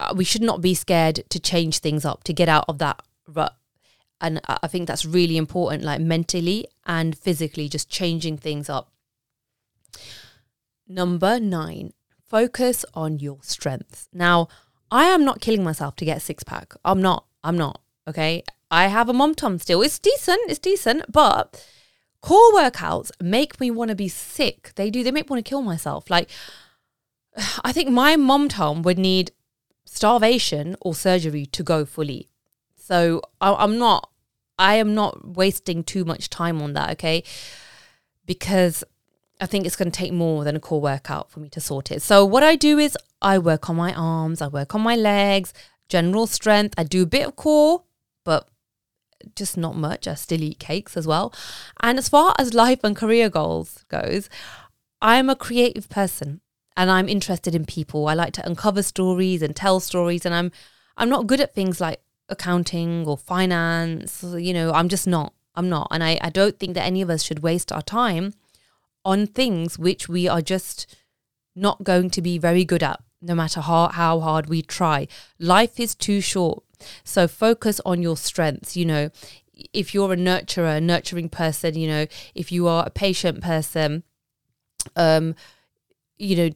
uh, 0.00 0.14
we 0.16 0.24
should 0.24 0.42
not 0.42 0.60
be 0.60 0.74
scared 0.74 1.22
to 1.28 1.38
change 1.38 1.78
things 1.78 2.04
up, 2.04 2.24
to 2.24 2.32
get 2.32 2.48
out 2.48 2.64
of 2.68 2.78
that 2.78 3.00
rut 3.28 3.56
and 4.24 4.40
I 4.46 4.68
think 4.68 4.88
that's 4.88 5.04
really 5.04 5.36
important, 5.36 5.82
like 5.82 6.00
mentally 6.00 6.66
and 6.86 7.16
physically, 7.16 7.68
just 7.68 7.90
changing 7.90 8.38
things 8.38 8.70
up. 8.70 8.90
Number 10.88 11.38
nine, 11.38 11.92
focus 12.34 12.84
on 12.94 13.20
your 13.20 13.38
strengths. 13.42 14.08
Now, 14.12 14.48
I 14.90 15.04
am 15.04 15.24
not 15.24 15.40
killing 15.40 15.62
myself 15.62 15.94
to 15.96 16.04
get 16.04 16.16
a 16.16 16.20
six 16.20 16.42
pack. 16.42 16.74
I'm 16.84 17.00
not. 17.00 17.26
I'm 17.44 17.56
not. 17.56 17.80
Okay. 18.08 18.42
I 18.72 18.88
have 18.88 19.08
a 19.08 19.12
mom 19.12 19.36
tom 19.36 19.60
still. 19.60 19.82
It's 19.82 20.00
decent. 20.00 20.40
It's 20.48 20.58
decent. 20.58 21.12
But 21.12 21.64
core 22.20 22.52
workouts 22.52 23.12
make 23.22 23.60
me 23.60 23.70
want 23.70 23.90
to 23.90 23.94
be 23.94 24.08
sick. 24.08 24.72
They 24.74 24.90
do. 24.90 25.04
They 25.04 25.12
make 25.12 25.26
me 25.26 25.34
want 25.34 25.44
to 25.44 25.48
kill 25.48 25.62
myself. 25.62 26.10
Like, 26.10 26.28
I 27.64 27.70
think 27.70 27.90
my 27.90 28.16
mom 28.16 28.48
tom 28.48 28.82
would 28.82 28.98
need 28.98 29.30
starvation 29.84 30.74
or 30.80 30.92
surgery 30.92 31.46
to 31.46 31.62
go 31.62 31.84
fully. 31.84 32.30
So 32.74 33.22
I, 33.40 33.54
I'm 33.54 33.78
not 33.78 34.10
I 34.58 34.74
am 34.74 34.92
not 34.92 35.36
wasting 35.36 35.84
too 35.84 36.04
much 36.04 36.30
time 36.30 36.60
on 36.60 36.72
that, 36.72 36.90
okay? 36.94 37.22
Because 38.26 38.82
I 39.40 39.46
think 39.46 39.66
it's 39.66 39.76
going 39.76 39.90
to 39.90 39.98
take 39.98 40.12
more 40.12 40.44
than 40.44 40.56
a 40.56 40.60
core 40.60 40.80
workout 40.80 41.30
for 41.30 41.40
me 41.40 41.48
to 41.50 41.60
sort 41.60 41.90
it. 41.90 42.02
So 42.02 42.24
what 42.24 42.42
I 42.42 42.56
do 42.56 42.78
is 42.78 42.96
I 43.20 43.38
work 43.38 43.68
on 43.68 43.76
my 43.76 43.92
arms, 43.94 44.40
I 44.40 44.48
work 44.48 44.74
on 44.74 44.80
my 44.80 44.96
legs, 44.96 45.52
general 45.88 46.26
strength. 46.26 46.74
I 46.78 46.84
do 46.84 47.02
a 47.02 47.06
bit 47.06 47.26
of 47.26 47.36
core, 47.36 47.82
but 48.24 48.48
just 49.34 49.56
not 49.56 49.76
much. 49.76 50.06
I 50.06 50.14
still 50.14 50.42
eat 50.42 50.58
cakes 50.58 50.96
as 50.96 51.06
well. 51.06 51.32
And 51.80 51.98
as 51.98 52.08
far 52.08 52.34
as 52.38 52.54
life 52.54 52.80
and 52.84 52.96
career 52.96 53.28
goals 53.28 53.84
goes, 53.88 54.28
I'm 55.00 55.28
a 55.28 55.36
creative 55.36 55.88
person 55.88 56.40
and 56.76 56.90
I'm 56.90 57.08
interested 57.08 57.54
in 57.54 57.64
people. 57.64 58.08
I 58.08 58.14
like 58.14 58.32
to 58.34 58.46
uncover 58.46 58.82
stories 58.82 59.42
and 59.42 59.54
tell 59.54 59.80
stories 59.80 60.24
and 60.24 60.34
I'm 60.34 60.52
I'm 60.96 61.08
not 61.08 61.26
good 61.26 61.40
at 61.40 61.54
things 61.54 61.80
like 61.80 62.00
accounting 62.28 63.06
or 63.06 63.18
finance. 63.18 64.22
You 64.22 64.54
know, 64.54 64.72
I'm 64.72 64.88
just 64.88 65.06
not. 65.06 65.32
I'm 65.56 65.68
not. 65.68 65.88
And 65.90 66.04
I, 66.04 66.18
I 66.20 66.30
don't 66.30 66.58
think 66.58 66.74
that 66.74 66.84
any 66.84 67.02
of 67.02 67.10
us 67.10 67.22
should 67.22 67.40
waste 67.40 67.72
our 67.72 67.82
time 67.82 68.32
on 69.04 69.26
things 69.26 69.78
which 69.78 70.08
we 70.08 70.28
are 70.28 70.42
just 70.42 70.96
not 71.54 71.84
going 71.84 72.10
to 72.10 72.22
be 72.22 72.38
very 72.38 72.64
good 72.64 72.82
at, 72.82 73.00
no 73.20 73.34
matter 73.34 73.60
how, 73.60 73.88
how 73.88 74.20
hard 74.20 74.48
we 74.48 74.62
try. 74.62 75.06
Life 75.38 75.78
is 75.78 75.94
too 75.94 76.20
short. 76.20 76.62
So 77.04 77.28
focus 77.28 77.80
on 77.84 78.02
your 78.02 78.16
strengths. 78.16 78.76
You 78.76 78.84
know, 78.84 79.10
if 79.72 79.94
you're 79.94 80.12
a 80.12 80.16
nurturer, 80.16 80.76
a 80.76 80.80
nurturing 80.80 81.28
person, 81.28 81.74
you 81.74 81.88
know, 81.88 82.06
if 82.34 82.50
you 82.50 82.66
are 82.66 82.84
a 82.86 82.90
patient 82.90 83.42
person, 83.42 84.02
um, 84.96 85.34
you 86.18 86.36
know, 86.36 86.50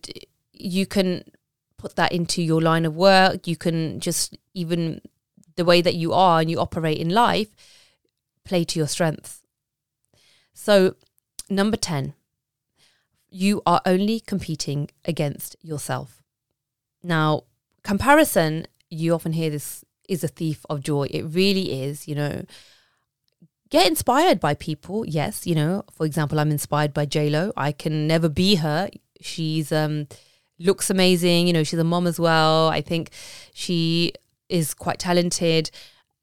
you 0.53 0.87
can 0.87 1.25
put 1.77 1.97
that 1.97 2.13
into 2.13 2.43
your 2.43 2.61
line 2.61 2.85
of 2.85 2.97
work. 2.97 3.47
You 3.47 3.57
can 3.57 4.01
just 4.01 4.37
even 4.55 5.01
the 5.57 5.65
way 5.65 5.81
that 5.81 5.95
you 5.95 6.13
are 6.13 6.41
and 6.41 6.51
you 6.51 6.59
operate 6.59 6.99
in 6.99 7.09
life, 7.09 7.49
play 8.45 8.65
to 8.65 8.79
your 8.79 8.87
strengths. 8.87 9.43
So, 10.55 10.95
number 11.49 11.77
10, 11.77 12.15
you 13.31 13.63
are 13.67 13.81
only 13.85 14.21
competing 14.21 14.91
against 15.05 15.57
yourself. 15.63 16.23
Now, 17.03 17.45
comparison, 17.83 18.67
you 18.91 19.15
often 19.15 19.33
hear 19.33 19.51
this 19.51 19.85
is 20.09 20.25
a 20.25 20.29
thief 20.29 20.65
of 20.71 20.81
joy. 20.83 21.07
It 21.11 21.23
really 21.23 21.83
is, 21.83 22.09
you 22.09 22.15
know. 22.15 22.45
Get 23.71 23.87
inspired 23.87 24.41
by 24.41 24.55
people. 24.55 25.05
Yes, 25.07 25.47
you 25.47 25.55
know, 25.55 25.85
for 25.93 26.07
example, 26.07 26.41
I'm 26.41 26.51
inspired 26.51 26.95
by 26.95 27.05
JLo. 27.05 27.53
I 27.57 27.73
can 27.73 28.07
never 28.07 28.31
be 28.31 28.57
her. 28.57 28.89
She's 29.21 29.71
um 29.73 30.07
looks 30.59 30.91
amazing, 30.91 31.47
you 31.47 31.53
know, 31.53 31.63
she's 31.63 31.79
a 31.79 31.85
mom 31.85 32.07
as 32.07 32.19
well. 32.19 32.69
I 32.69 32.81
think 32.81 33.11
she 33.53 34.13
is 34.49 34.75
quite 34.75 34.99
talented 34.99 35.71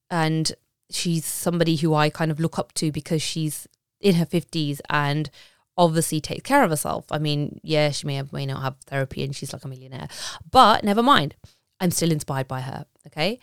and 0.10 0.52
she's 0.90 1.26
somebody 1.26 1.76
who 1.76 1.94
I 1.94 2.10
kind 2.10 2.32
of 2.32 2.40
look 2.40 2.60
up 2.60 2.74
to 2.74 2.92
because 2.92 3.22
she's 3.22 3.68
in 4.02 4.16
her 4.16 4.26
50s 4.26 4.82
and 4.90 5.30
obviously 5.78 6.22
takes 6.22 6.44
care 6.44 6.64
of 6.64 6.70
herself. 6.70 7.06
I 7.12 7.18
mean, 7.18 7.60
yeah, 7.64 7.92
she 7.92 8.08
may 8.08 8.16
have 8.16 8.32
may 8.32 8.46
not 8.46 8.62
have 8.62 8.78
therapy 8.86 9.24
and 9.24 9.36
she's 9.36 9.54
like 9.54 9.66
a 9.66 9.68
millionaire. 9.68 10.08
But 10.50 10.84
never 10.84 11.04
mind. 11.04 11.36
I'm 11.80 11.92
still 11.92 12.12
inspired 12.12 12.48
by 12.48 12.62
her. 12.62 12.86
Okay. 13.08 13.40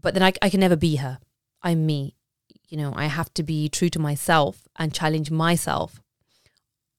But 0.00 0.14
then 0.14 0.22
I, 0.22 0.32
I 0.42 0.50
can 0.50 0.60
never 0.60 0.76
be 0.76 0.96
her. 0.96 1.18
I'm 1.62 1.86
me. 1.86 2.14
You 2.68 2.76
know, 2.76 2.92
I 2.94 3.06
have 3.06 3.32
to 3.34 3.42
be 3.42 3.68
true 3.68 3.88
to 3.90 3.98
myself 3.98 4.68
and 4.76 4.92
challenge 4.92 5.30
myself. 5.30 6.00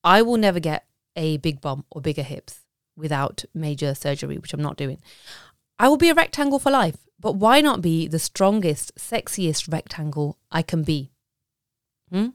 I 0.04 0.22
will 0.22 0.38
never 0.38 0.60
get 0.60 0.86
a 1.16 1.38
big 1.38 1.62
bum 1.62 1.86
or 1.92 2.02
bigger 2.02 2.22
hips 2.24 2.62
without 2.96 3.44
major 3.54 3.94
surgery, 3.94 4.38
which 4.38 4.54
I'm 4.54 4.62
not 4.62 4.78
doing. 4.78 5.00
I 5.80 5.88
will 5.88 5.98
be 5.98 6.10
a 6.10 6.16
rectangle 6.16 6.60
for 6.60 6.72
life, 6.72 6.98
but 7.20 7.36
why 7.36 7.62
not 7.62 7.82
be 7.82 8.08
the 8.08 8.20
strongest, 8.20 8.96
sexiest 8.96 9.72
rectangle 9.72 10.38
I 10.52 10.62
can 10.62 10.84
be? 10.84 11.12
Hmm? 12.12 12.30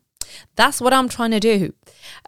That's 0.56 0.80
what 0.80 0.92
I'm 0.92 1.08
trying 1.08 1.32
to 1.32 1.40
do. 1.40 1.74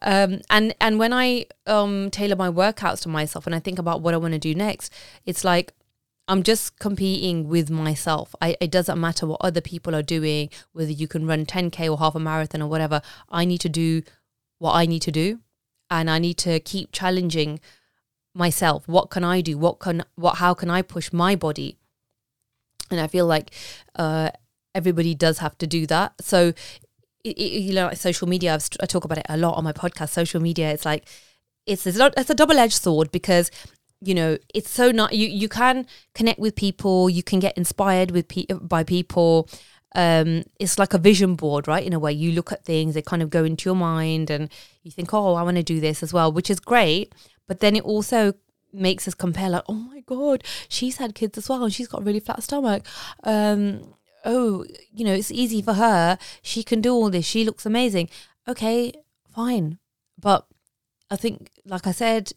Um, 0.03 0.41
and 0.51 0.75
and 0.81 0.99
when 0.99 1.13
I 1.13 1.47
um, 1.67 2.11
tailor 2.11 2.37
my 2.37 2.49
workouts 2.49 3.01
to 3.03 3.09
myself 3.09 3.47
and 3.47 3.55
I 3.55 3.61
think 3.61 3.79
about 3.79 4.01
what 4.01 4.15
I 4.15 4.17
want 4.17 4.33
to 4.33 4.39
do 4.39 4.55
next, 4.55 4.93
it's 5.25 5.45
like 5.45 5.73
I'm 6.29 6.43
just 6.43 6.79
competing 6.79 7.49
with 7.49 7.71
myself. 7.71 8.35
I, 8.41 8.57
it 8.61 8.71
doesn't 8.71 9.01
matter 9.01 9.27
what 9.27 9.41
other 9.43 9.61
people 9.61 9.95
are 9.95 10.03
doing, 10.03 10.51
whether 10.73 10.93
you 10.93 11.07
can 11.07 11.27
run 11.27 11.45
10K 11.45 11.91
or 11.91 11.99
half 11.99 12.15
a 12.15 12.21
marathon 12.21 12.63
or 12.63 12.69
whatever. 12.69 13.03
I 13.29 13.45
need 13.45 13.59
to 13.59 13.69
do 13.69 14.03
what 14.59 14.73
I 14.73 14.87
need 14.87 15.03
to 15.03 15.13
do. 15.13 15.41
And 15.91 16.11
I 16.11 16.19
need 16.19 16.39
to 16.39 16.61
keep 16.61 16.93
challenging 16.93 17.61
myself 18.35 18.87
what 18.89 19.11
can 19.11 19.23
i 19.23 19.41
do 19.41 19.57
what 19.57 19.79
can 19.79 20.03
what 20.17 20.37
how 20.37 20.53
can 20.53 20.69
i 20.69 20.83
push 20.83 21.13
my 21.13 21.37
body 21.37 21.79
and 22.91 23.01
i 23.01 23.07
feel 23.07 23.27
like 23.27 23.53
uh, 23.97 24.29
everybody 24.75 25.15
does 25.15 25.39
have 25.39 25.57
to 25.57 25.67
do 25.67 25.87
that 25.87 26.13
so 26.21 26.53
you 27.25 27.73
know 27.73 27.91
social 27.95 28.29
media 28.29 28.55
I've, 28.55 28.69
i 28.81 28.87
talk 28.87 29.05
about 29.05 29.19
it 29.19 29.27
a 29.29 29.37
lot 29.37 29.57
on 29.57 29.65
my 29.65 29.73
podcast 29.73 30.11
social 30.11 30.41
media 30.41 30.71
it's 30.71 30.85
like 30.85 31.07
it's 31.67 31.87
it's 31.87 32.31
a 32.31 32.35
double-edged 32.35 32.75
sword 32.75 33.11
because 33.11 33.51
you 34.01 34.15
know 34.15 34.37
it's 34.55 34.71
so 34.71 34.91
not 34.91 35.15
you 35.15 35.27
you 35.27 35.49
can 35.49 35.87
connect 36.15 36.39
with 36.39 36.55
people 36.55 37.09
you 37.09 37.23
can 37.23 37.41
get 37.41 37.57
inspired 37.57 38.11
with 38.11 38.29
pe- 38.29 38.47
by 38.61 38.85
people 38.85 39.49
um, 39.97 40.43
it's 40.59 40.77
like 40.77 40.93
a 40.93 40.99
vision 40.99 41.37
board, 41.37 41.69
right? 41.69 41.87
In 41.87 41.93
a 41.93 42.01
way, 42.01 42.13
you 42.13 42.33
look 42.33 42.51
at 42.51 42.65
things, 42.65 42.95
they 42.95 43.03
kind 43.03 43.23
of 43.23 43.31
go 43.31 43.45
into 43.45 43.69
your 43.69 43.77
mind, 43.77 44.29
and 44.29 44.51
you 44.83 44.91
think, 44.91 45.15
"Oh, 45.15 45.35
I 45.35 45.45
want 45.45 45.57
to 45.57 45.63
do 45.63 45.79
this 45.79 46.03
as 46.03 46.13
well," 46.13 46.33
which 46.33 46.51
is 46.51 46.59
great. 46.59 47.15
But 47.47 47.61
then 47.61 47.77
it 47.77 47.85
also 47.85 48.33
makes 48.73 49.07
us 49.07 49.15
compare, 49.15 49.49
like, 49.49 49.63
oh 49.69 49.75
my 49.75 50.01
God, 50.01 50.43
she's 50.69 50.97
had 50.97 51.15
kids 51.15 51.39
as 51.39 51.49
well 51.49 51.63
and 51.63 51.73
she's 51.73 51.89
got 51.89 52.03
a 52.03 52.05
really 52.05 52.21
flat 52.21 52.43
stomach. 52.43 52.85
Um, 53.23 53.95
oh, 54.25 54.65
you 54.93 55.05
know, 55.05 55.13
it's 55.13 55.31
easy 55.31 55.63
for 55.63 55.75
her. 55.75 56.19
She 56.43 56.63
can 56.63 56.81
do 56.81 56.93
all 56.93 57.11
this. 57.11 57.25
She 57.25 57.45
looks 57.45 57.67
amazing. 57.67 58.09
Okay, 58.49 58.93
fine. 59.31 59.79
But 60.19 60.47
I 61.11 61.17
think, 61.17 61.51
like 61.65 61.87
I 61.87 61.93
said, 61.93 62.33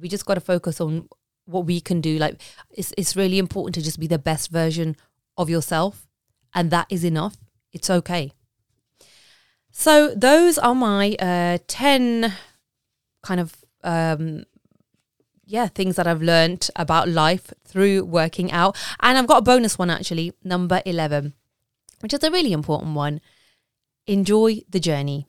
we 0.00 0.08
just 0.08 0.26
got 0.26 0.34
to 0.34 0.40
focus 0.40 0.80
on 0.80 1.08
what 1.46 1.66
we 1.66 1.80
can 1.80 2.00
do. 2.00 2.18
Like, 2.18 2.40
it's, 2.70 2.92
it's 2.96 3.16
really 3.16 3.38
important 3.38 3.74
to 3.76 3.82
just 3.82 4.00
be 4.00 4.06
the 4.06 4.18
best 4.18 4.50
version 4.50 4.96
of 5.36 5.50
yourself. 5.50 6.06
And 6.54 6.70
that 6.70 6.86
is 6.90 7.04
enough. 7.04 7.36
It's 7.72 7.90
okay. 7.90 8.32
So 9.70 10.14
those 10.14 10.56
are 10.58 10.74
my 10.74 11.16
uh, 11.18 11.58
10 11.66 12.32
kind 13.24 13.40
of 13.40 13.56
um, 13.82 14.44
yeah, 15.46 15.68
things 15.68 15.96
that 15.96 16.06
I've 16.06 16.22
learned 16.22 16.68
about 16.76 17.08
life 17.08 17.52
through 17.64 18.04
working 18.04 18.50
out. 18.52 18.76
And 19.00 19.18
I've 19.18 19.26
got 19.26 19.38
a 19.38 19.42
bonus 19.42 19.78
one 19.78 19.90
actually, 19.90 20.32
number 20.42 20.82
11, 20.86 21.34
which 22.00 22.14
is 22.14 22.22
a 22.22 22.30
really 22.30 22.52
important 22.52 22.94
one. 22.94 23.20
Enjoy 24.06 24.60
the 24.68 24.80
journey. 24.80 25.26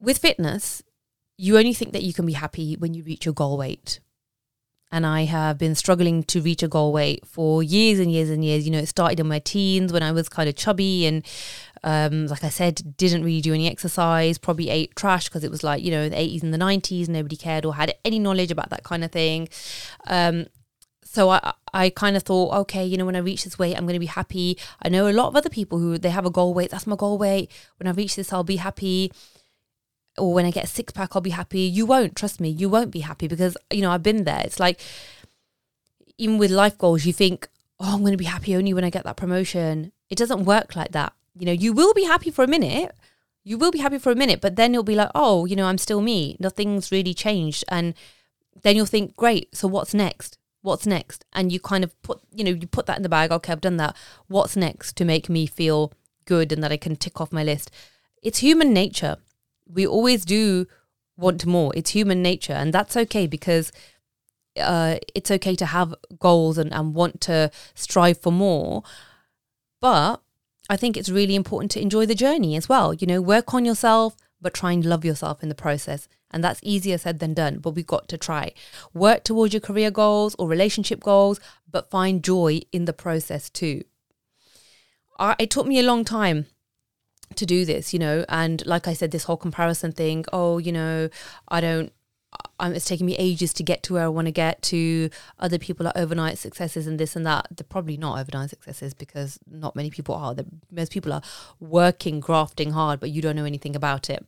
With 0.00 0.18
fitness, 0.18 0.82
you 1.36 1.58
only 1.58 1.74
think 1.74 1.92
that 1.92 2.02
you 2.02 2.12
can 2.12 2.26
be 2.26 2.34
happy 2.34 2.74
when 2.74 2.94
you 2.94 3.02
reach 3.02 3.24
your 3.24 3.34
goal 3.34 3.56
weight. 3.56 4.00
And 4.94 5.04
I 5.04 5.24
have 5.24 5.58
been 5.58 5.74
struggling 5.74 6.22
to 6.22 6.40
reach 6.40 6.62
a 6.62 6.68
goal 6.68 6.92
weight 6.92 7.26
for 7.26 7.64
years 7.64 7.98
and 7.98 8.12
years 8.12 8.30
and 8.30 8.44
years. 8.44 8.64
You 8.64 8.70
know, 8.70 8.78
it 8.78 8.86
started 8.86 9.18
in 9.18 9.26
my 9.26 9.40
teens 9.40 9.92
when 9.92 10.04
I 10.04 10.12
was 10.12 10.28
kind 10.28 10.48
of 10.48 10.54
chubby 10.54 11.04
and 11.04 11.26
um, 11.82 12.28
like 12.28 12.44
I 12.44 12.48
said, 12.48 12.96
didn't 12.96 13.24
really 13.24 13.40
do 13.40 13.52
any 13.52 13.68
exercise, 13.68 14.38
probably 14.38 14.70
ate 14.70 14.94
trash 14.94 15.28
because 15.28 15.42
it 15.42 15.50
was 15.50 15.64
like, 15.64 15.82
you 15.82 15.90
know, 15.90 16.08
the 16.08 16.14
80s 16.14 16.44
and 16.44 16.54
the 16.54 16.58
90s, 16.58 17.08
nobody 17.08 17.34
cared 17.34 17.64
or 17.64 17.74
had 17.74 17.92
any 18.04 18.20
knowledge 18.20 18.52
about 18.52 18.70
that 18.70 18.84
kind 18.84 19.02
of 19.02 19.10
thing. 19.10 19.48
Um, 20.06 20.46
so 21.02 21.28
I, 21.30 21.54
I 21.72 21.90
kind 21.90 22.16
of 22.16 22.22
thought, 22.22 22.54
okay, 22.60 22.84
you 22.84 22.96
know, 22.96 23.04
when 23.04 23.16
I 23.16 23.20
reach 23.20 23.42
this 23.42 23.58
weight, 23.58 23.76
I'm 23.76 23.86
going 23.86 23.94
to 23.94 23.98
be 24.00 24.06
happy. 24.06 24.56
I 24.80 24.90
know 24.90 25.08
a 25.08 25.10
lot 25.10 25.26
of 25.26 25.34
other 25.34 25.50
people 25.50 25.80
who 25.80 25.98
they 25.98 26.10
have 26.10 26.24
a 26.24 26.30
goal 26.30 26.54
weight. 26.54 26.70
That's 26.70 26.86
my 26.86 26.94
goal 26.94 27.18
weight. 27.18 27.50
When 27.78 27.88
I 27.88 27.90
reach 27.90 28.14
this, 28.14 28.32
I'll 28.32 28.44
be 28.44 28.56
happy. 28.56 29.10
Or 30.16 30.32
when 30.32 30.46
I 30.46 30.50
get 30.50 30.64
a 30.64 30.68
six 30.68 30.92
pack, 30.92 31.14
I'll 31.14 31.22
be 31.22 31.30
happy. 31.30 31.60
You 31.60 31.86
won't, 31.86 32.14
trust 32.14 32.40
me, 32.40 32.48
you 32.48 32.68
won't 32.68 32.90
be 32.90 33.00
happy 33.00 33.26
because, 33.26 33.56
you 33.72 33.82
know, 33.82 33.90
I've 33.90 34.02
been 34.02 34.24
there. 34.24 34.42
It's 34.44 34.60
like, 34.60 34.80
even 36.18 36.38
with 36.38 36.50
life 36.50 36.78
goals, 36.78 37.04
you 37.04 37.12
think, 37.12 37.48
oh, 37.80 37.94
I'm 37.94 38.00
going 38.00 38.12
to 38.12 38.16
be 38.16 38.24
happy 38.24 38.54
only 38.54 38.72
when 38.72 38.84
I 38.84 38.90
get 38.90 39.04
that 39.04 39.16
promotion. 39.16 39.92
It 40.08 40.18
doesn't 40.18 40.44
work 40.44 40.76
like 40.76 40.92
that 40.92 41.12
you 41.36 41.46
know, 41.46 41.52
you 41.52 41.72
will 41.72 41.94
be 41.94 42.04
happy 42.04 42.30
for 42.30 42.44
a 42.44 42.48
minute. 42.48 42.92
You 43.42 43.58
will 43.58 43.70
be 43.70 43.80
happy 43.80 43.98
for 43.98 44.10
a 44.10 44.16
minute, 44.16 44.40
but 44.40 44.56
then 44.56 44.72
you'll 44.72 44.82
be 44.82 44.94
like, 44.94 45.10
oh, 45.14 45.44
you 45.44 45.56
know, 45.56 45.66
I'm 45.66 45.78
still 45.78 46.00
me. 46.00 46.36
Nothing's 46.40 46.90
really 46.90 47.12
changed. 47.12 47.64
And 47.68 47.94
then 48.62 48.76
you'll 48.76 48.86
think, 48.86 49.16
great, 49.16 49.54
so 49.54 49.68
what's 49.68 49.92
next? 49.92 50.38
What's 50.62 50.86
next? 50.86 51.26
And 51.34 51.52
you 51.52 51.60
kind 51.60 51.84
of 51.84 52.00
put, 52.02 52.20
you 52.32 52.42
know, 52.42 52.52
you 52.52 52.66
put 52.66 52.86
that 52.86 52.96
in 52.96 53.02
the 53.02 53.08
bag. 53.08 53.30
Okay, 53.30 53.52
I've 53.52 53.60
done 53.60 53.76
that. 53.76 53.96
What's 54.28 54.56
next 54.56 54.96
to 54.96 55.04
make 55.04 55.28
me 55.28 55.46
feel 55.46 55.92
good 56.24 56.52
and 56.52 56.62
that 56.62 56.72
I 56.72 56.78
can 56.78 56.96
tick 56.96 57.20
off 57.20 57.32
my 57.32 57.44
list? 57.44 57.70
It's 58.22 58.38
human 58.38 58.72
nature. 58.72 59.18
We 59.66 59.86
always 59.86 60.24
do 60.24 60.66
want 61.16 61.46
more. 61.46 61.72
It's 61.74 61.90
human 61.90 62.22
nature. 62.22 62.52
And 62.52 62.72
that's 62.72 62.96
okay 62.96 63.26
because 63.26 63.72
uh, 64.58 64.96
it's 65.14 65.30
okay 65.30 65.54
to 65.56 65.66
have 65.66 65.94
goals 66.18 66.58
and, 66.58 66.72
and 66.72 66.94
want 66.94 67.20
to 67.22 67.50
strive 67.74 68.18
for 68.18 68.32
more. 68.32 68.82
But 69.80 70.20
I 70.68 70.76
think 70.76 70.96
it's 70.96 71.10
really 71.10 71.34
important 71.34 71.70
to 71.72 71.82
enjoy 71.82 72.06
the 72.06 72.14
journey 72.14 72.56
as 72.56 72.68
well. 72.68 72.94
You 72.94 73.06
know, 73.06 73.20
work 73.20 73.52
on 73.54 73.64
yourself, 73.64 74.16
but 74.40 74.54
try 74.54 74.72
and 74.72 74.84
love 74.84 75.04
yourself 75.04 75.42
in 75.42 75.48
the 75.48 75.54
process. 75.54 76.08
And 76.30 76.42
that's 76.42 76.60
easier 76.62 76.98
said 76.98 77.20
than 77.20 77.34
done, 77.34 77.58
but 77.58 77.74
we've 77.74 77.86
got 77.86 78.08
to 78.08 78.18
try. 78.18 78.52
Work 78.92 79.24
towards 79.24 79.54
your 79.54 79.60
career 79.60 79.90
goals 79.90 80.34
or 80.38 80.48
relationship 80.48 81.00
goals, 81.00 81.38
but 81.70 81.90
find 81.90 82.24
joy 82.24 82.62
in 82.72 82.86
the 82.86 82.92
process 82.92 83.48
too. 83.50 83.82
I, 85.18 85.36
it 85.38 85.50
took 85.50 85.66
me 85.66 85.78
a 85.78 85.84
long 85.84 86.04
time 86.04 86.46
to 87.36 87.46
do 87.46 87.64
this, 87.64 87.92
you 87.92 87.98
know, 87.98 88.24
and 88.28 88.64
like 88.66 88.86
I 88.86 88.92
said, 88.92 89.10
this 89.10 89.24
whole 89.24 89.36
comparison 89.36 89.92
thing, 89.92 90.24
oh, 90.32 90.58
you 90.58 90.72
know, 90.72 91.08
I 91.48 91.60
don't 91.60 91.92
um, 92.58 92.74
it's 92.74 92.84
taking 92.84 93.06
me 93.06 93.16
ages 93.16 93.52
to 93.54 93.62
get 93.62 93.82
to 93.84 93.94
where 93.94 94.04
I 94.04 94.08
want 94.08 94.26
to 94.26 94.32
get 94.32 94.62
to. 94.62 95.10
Other 95.38 95.58
people 95.58 95.86
are 95.86 95.92
overnight 95.96 96.38
successes 96.38 96.86
and 96.86 96.98
this 96.98 97.16
and 97.16 97.26
that. 97.26 97.48
They're 97.50 97.66
probably 97.68 97.96
not 97.96 98.18
overnight 98.18 98.50
successes 98.50 98.94
because 98.94 99.38
not 99.50 99.76
many 99.76 99.90
people 99.90 100.14
are. 100.14 100.34
They're, 100.34 100.44
most 100.70 100.92
people 100.92 101.12
are 101.12 101.22
working, 101.60 102.20
grafting 102.20 102.72
hard, 102.72 103.00
but 103.00 103.10
you 103.10 103.22
don't 103.22 103.36
know 103.36 103.44
anything 103.44 103.74
about 103.74 104.08
it. 104.08 104.24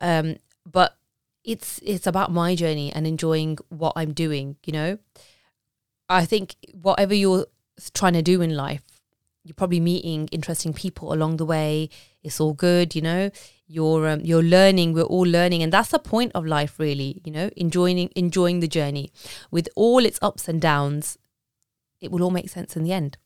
Um, 0.00 0.36
but 0.70 0.96
it's 1.42 1.80
it's 1.82 2.06
about 2.06 2.32
my 2.32 2.54
journey 2.54 2.92
and 2.92 3.06
enjoying 3.06 3.58
what 3.68 3.92
I'm 3.96 4.12
doing. 4.12 4.56
You 4.64 4.72
know, 4.72 4.98
I 6.08 6.24
think 6.24 6.56
whatever 6.72 7.14
you're 7.14 7.46
trying 7.92 8.14
to 8.14 8.22
do 8.22 8.40
in 8.40 8.54
life, 8.56 8.82
you're 9.44 9.54
probably 9.54 9.78
meeting 9.80 10.26
interesting 10.32 10.72
people 10.72 11.12
along 11.12 11.36
the 11.36 11.44
way. 11.44 11.90
It's 12.22 12.40
all 12.40 12.54
good, 12.54 12.94
you 12.94 13.02
know. 13.02 13.30
You're 13.66 14.08
um, 14.08 14.20
you're 14.20 14.42
learning 14.42 14.92
we're 14.92 15.04
all 15.04 15.26
learning 15.26 15.62
and 15.62 15.72
that's 15.72 15.88
the 15.88 15.98
point 15.98 16.32
of 16.34 16.44
life 16.44 16.78
really 16.78 17.22
you 17.24 17.32
know 17.32 17.48
enjoying 17.56 18.10
enjoying 18.14 18.60
the 18.60 18.68
journey. 18.68 19.10
With 19.50 19.68
all 19.74 20.04
its 20.04 20.18
ups 20.20 20.48
and 20.48 20.60
downs 20.60 21.18
it 22.00 22.10
will 22.10 22.22
all 22.22 22.30
make 22.30 22.50
sense 22.50 22.76
in 22.76 22.82
the 22.82 22.92
end. 22.92 23.16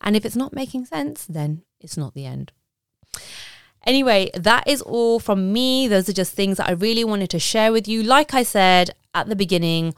And 0.00 0.16
if 0.16 0.24
it's 0.24 0.36
not 0.36 0.54
making 0.54 0.86
sense 0.86 1.26
then 1.26 1.62
it's 1.80 1.98
not 1.98 2.14
the 2.14 2.24
end. 2.24 2.52
Anyway 3.86 4.30
that 4.34 4.66
is 4.66 4.80
all 4.80 5.18
from 5.18 5.52
me. 5.52 5.86
Those 5.86 6.08
are 6.08 6.14
just 6.14 6.32
things 6.32 6.56
that 6.56 6.68
i 6.68 6.72
really 6.72 7.04
wanted 7.04 7.28
to 7.30 7.38
share 7.38 7.70
with 7.70 7.86
you. 7.86 8.02
Like 8.02 8.32
i 8.32 8.42
said 8.42 8.94
at 9.12 9.28
the 9.28 9.36
beginning 9.36 9.94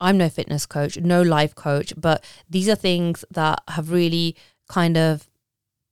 i'm 0.00 0.16
no 0.16 0.28
fitness 0.28 0.64
coach 0.64 0.96
no 0.98 1.20
life 1.22 1.56
coach 1.56 1.92
but 1.96 2.24
these 2.48 2.68
are 2.68 2.76
things 2.76 3.24
that 3.30 3.60
have 3.68 3.90
really 3.90 4.36
kind 4.68 4.96
of 4.96 5.28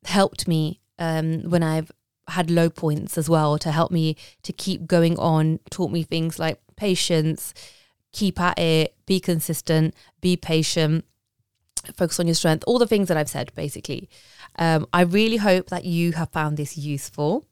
helped 0.04 0.46
me 0.46 0.80
um, 0.98 1.42
when 1.50 1.62
I've 1.62 1.90
had 2.28 2.50
low 2.50 2.68
points 2.68 3.16
as 3.16 3.28
well 3.28 3.58
to 3.58 3.70
help 3.70 3.90
me 3.90 4.16
to 4.42 4.52
keep 4.52 4.86
going 4.86 5.18
on, 5.18 5.60
taught 5.70 5.90
me 5.90 6.02
things 6.02 6.38
like 6.38 6.60
patience, 6.76 7.54
keep 8.12 8.40
at 8.40 8.58
it, 8.58 8.94
be 9.06 9.20
consistent, 9.20 9.94
be 10.20 10.36
patient, 10.36 11.04
focus 11.94 12.18
on 12.18 12.26
your 12.26 12.34
strength, 12.34 12.64
all 12.66 12.78
the 12.78 12.86
things 12.86 13.08
that 13.08 13.16
I've 13.16 13.28
said 13.28 13.52
basically. 13.54 14.08
Um, 14.58 14.86
I 14.92 15.02
really 15.02 15.36
hope 15.36 15.68
that 15.68 15.84
you 15.84 16.12
have 16.12 16.30
found 16.30 16.56
this 16.56 16.76
useful. 16.76 17.44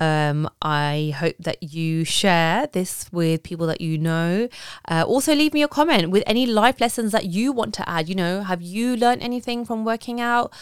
Um, 0.00 0.48
I 0.62 1.14
hope 1.18 1.36
that 1.38 1.62
you 1.62 2.04
share 2.04 2.66
this 2.66 3.06
with 3.12 3.42
people 3.42 3.66
that 3.66 3.80
you 3.82 3.98
know. 3.98 4.48
Uh, 4.88 5.04
also, 5.06 5.34
leave 5.34 5.52
me 5.52 5.62
a 5.62 5.68
comment 5.68 6.10
with 6.10 6.24
any 6.26 6.46
life 6.46 6.80
lessons 6.80 7.12
that 7.12 7.26
you 7.26 7.52
want 7.52 7.74
to 7.74 7.88
add. 7.88 8.08
You 8.08 8.14
know, 8.14 8.42
have 8.42 8.62
you 8.62 8.96
learned 8.96 9.22
anything 9.22 9.64
from 9.64 9.84
working 9.84 10.20
out? 10.20 10.52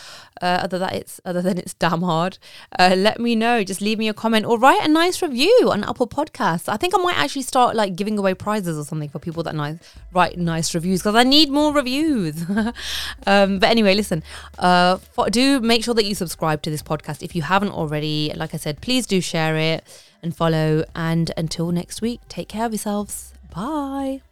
Uh, 0.43 0.61
other 0.63 0.79
that 0.79 0.93
it's 0.93 1.21
other 1.25 1.43
than 1.43 1.59
it's 1.59 1.75
damn 1.75 2.03
hard. 2.03 2.39
Uh, 2.79 2.95
let 2.97 3.21
me 3.21 3.35
know. 3.37 3.63
Just 3.63 3.81
leave 3.81 3.99
me 3.99 4.09
a 4.09 4.15
comment 4.15 4.45
or 4.45 4.59
write 4.59 4.85
a 4.85 4.89
nice 4.89 5.23
review 5.23 5.69
on 5.71 5.85
Apple 5.85 6.09
Podcasts. 6.09 6.69
I 6.69 6.77
think 6.77 6.95
I 6.95 6.99
might 6.99 7.19
actually 7.19 7.43
start 7.43 7.77
like 7.77 7.97
giving 7.97 8.19
away 8.19 8.35
prizes 8.35 8.77
or 8.79 8.85
something 8.85 9.09
for 9.09 9.19
people 9.21 9.43
that 9.45 9.55
nice 9.55 9.79
write 10.13 10.39
nice 10.39 10.75
reviews 10.75 11.01
because 11.01 11.15
I 11.15 11.23
need 11.23 11.51
more 11.51 11.73
reviews. 11.73 12.45
um, 13.27 13.59
but 13.59 13.69
anyway, 13.69 13.95
listen. 13.95 14.23
Uh, 14.59 14.97
for, 14.97 15.31
do 15.31 15.61
make 15.61 15.85
sure 15.85 15.95
that 15.95 16.05
you 16.05 16.15
subscribe 16.15 16.63
to 16.63 16.71
this 16.71 16.83
podcast 16.83 17.23
if 17.23 17.37
you 17.37 17.43
haven't 17.43 17.71
already. 17.71 18.33
Like 18.35 18.55
I 18.55 18.57
said, 18.57 18.78
please 18.81 19.07
do 19.07 19.21
share 19.21 19.57
it 19.57 19.85
and 20.23 20.35
follow. 20.35 20.85
And 20.95 21.31
until 21.37 21.71
next 21.71 22.03
week, 22.03 22.21
take 22.29 22.49
care 22.49 22.67
of 22.67 22.73
yourselves. 22.73 23.35
Bye. 23.55 24.23